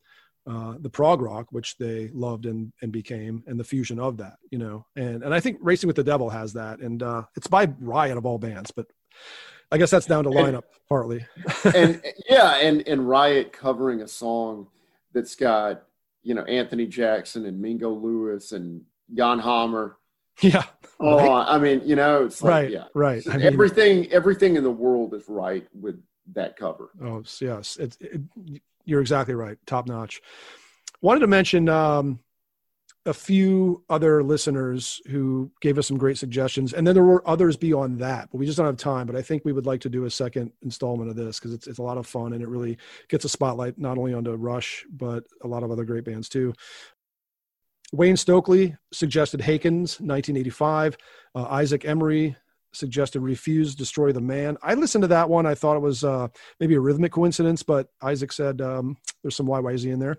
[0.46, 4.36] uh, the prog rock, which they loved and, and became, and the fusion of that,
[4.50, 4.86] you know.
[4.96, 8.16] And and I think Racing with the Devil has that, and uh, it's by Riot
[8.16, 8.86] of all bands, but
[9.70, 11.26] I guess that's down to And- lineup partly.
[11.74, 14.68] and yeah, and and Riot covering a song
[15.12, 15.82] that's got
[16.22, 18.82] you know Anthony Jackson and Mingo Lewis and
[19.14, 19.96] Jan Hammer.
[20.40, 20.64] yeah,
[21.00, 21.46] Oh, Right.
[21.48, 23.22] I mean, you know, it's like right, yeah, right.
[23.26, 26.02] I mean, everything everything in the world is right with
[26.34, 26.90] that cover.
[27.02, 28.20] Oh yes, it's it,
[28.84, 29.56] you're exactly right.
[29.66, 30.20] Top notch.
[31.00, 32.20] Wanted to mention um,
[33.10, 37.56] a few other listeners who gave us some great suggestions, and then there were others
[37.56, 39.06] beyond that, but we just don't have time.
[39.06, 41.66] But I think we would like to do a second installment of this because it's
[41.66, 42.78] it's a lot of fun and it really
[43.08, 46.54] gets a spotlight not only onto Rush but a lot of other great bands too.
[47.92, 50.96] Wayne Stokely suggested Haken's, 1985.
[51.34, 52.36] Uh, Isaac Emery
[52.72, 54.56] suggested Refuse, Destroy the Man.
[54.62, 55.44] I listened to that one.
[55.44, 56.28] I thought it was uh,
[56.60, 60.18] maybe a rhythmic coincidence, but Isaac said um, there's some YYZ in there.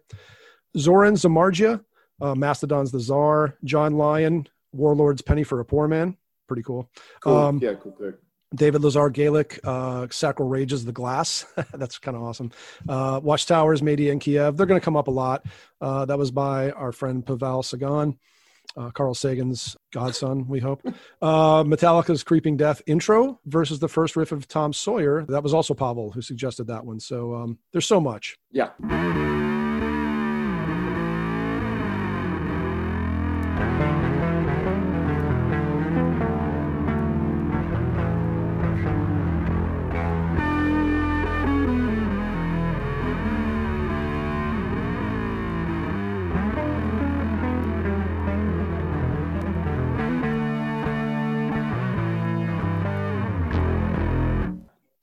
[0.77, 1.83] Zoran Zamargia,
[2.21, 3.57] uh, Mastodon's the Czar.
[3.63, 6.17] John Lyon, Warlord's Penny for a Poor Man.
[6.47, 6.89] Pretty cool.
[7.21, 7.37] Cool.
[7.37, 8.15] Um, yeah, cool pick.
[8.53, 11.45] David Lazar Gaelic, uh, Sacral Rages the Glass.
[11.73, 12.51] That's kind of awesome.
[12.87, 14.57] Uh, Watchtower's, Mayday in Kiev.
[14.57, 15.45] They're going to come up a lot.
[15.79, 18.19] Uh, that was by our friend Pavel Sagan,
[18.75, 20.85] uh, Carl Sagan's godson, we hope.
[21.21, 25.23] Uh, Metallica's Creeping Death intro versus the first riff of Tom Sawyer.
[25.29, 26.99] That was also Pavel who suggested that one.
[26.99, 28.39] So um, there's so much.
[28.51, 28.69] Yeah.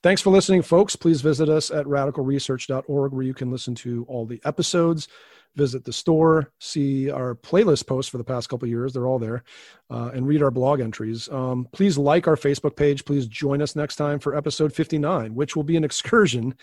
[0.08, 0.96] Thanks for listening, folks.
[0.96, 5.06] Please visit us at radicalresearch.org where you can listen to all the episodes,
[5.54, 8.94] visit the store, see our playlist posts for the past couple years.
[8.94, 9.44] They're all there,
[9.90, 11.28] uh, and read our blog entries.
[11.28, 13.04] Um, please like our Facebook page.
[13.04, 16.54] Please join us next time for episode 59, which will be an excursion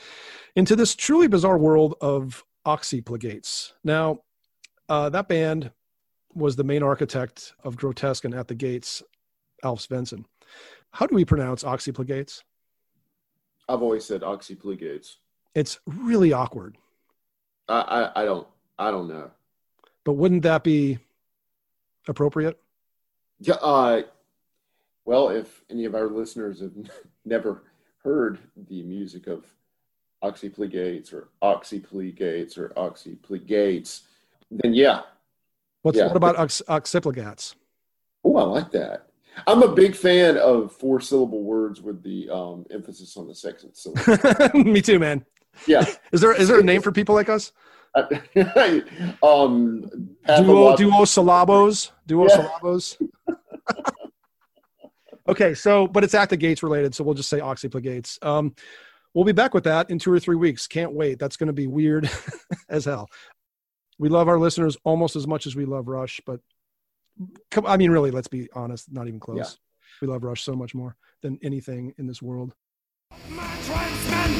[0.55, 3.73] into this truly bizarre world of Oxiplegatz.
[3.83, 4.21] Now,
[4.89, 5.69] uh, that band
[6.33, 9.03] was the main architect of Grotesque and At the Gates,
[9.63, 10.25] Alf Svensson.
[10.89, 12.41] How do we pronounce Oxiplegatz?
[13.67, 15.15] I've always said Oxiplegatz.
[15.53, 16.77] It's really awkward.
[17.67, 17.79] I,
[18.15, 18.47] I, I don't
[18.77, 19.31] I don't know.
[20.03, 20.99] But wouldn't that be
[22.07, 22.59] appropriate?
[23.39, 23.55] Yeah.
[23.55, 24.01] Uh,
[25.05, 26.73] well, if any of our listeners have
[27.25, 27.63] never
[28.03, 28.39] heard
[28.69, 29.45] the music of
[30.23, 34.01] Oxiplegatz or Oxiplegatz or Oxiplegatz,
[34.51, 35.01] then yeah.
[35.81, 36.07] What's Yeah.
[36.07, 36.61] what about ox?
[38.23, 39.04] Oh, I like that.
[39.47, 43.73] I'm a big fan of four syllable words with the um, emphasis on the second
[43.75, 44.63] syllable.
[44.63, 45.25] Me too, man.
[45.67, 45.85] Yeah.
[46.11, 47.51] Is there is there a name for people like us?
[47.95, 48.09] um,
[50.27, 51.91] Duo duo syllabos.
[52.05, 52.37] Duo Yeah.
[52.37, 52.97] syllabos.
[55.29, 58.23] okay, so but it's at the gates related, so we'll just say Oxiplegatz.
[58.25, 58.55] Um,
[59.13, 60.67] we'll be back with that in two or three weeks.
[60.67, 61.19] Can't wait.
[61.19, 62.09] That's going to be weird
[62.69, 63.09] as hell.
[63.97, 66.41] We love our listeners almost as much as we love Rush, but
[67.51, 69.37] Come, I mean, really, let's be honest, not even close.
[69.37, 69.47] Yeah.
[70.01, 72.53] We love Rush so much more than anything in this world.
[73.29, 74.31] My tribesmen,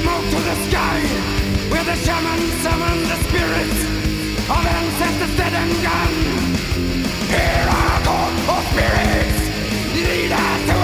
[0.00, 1.00] smoke to the sky,
[1.70, 2.40] where the shaman
[3.04, 3.80] the spirits
[4.48, 6.14] of ancestors dead and gone.
[7.28, 7.74] Here
[8.70, 9.40] spirits,
[9.94, 10.83] lead us to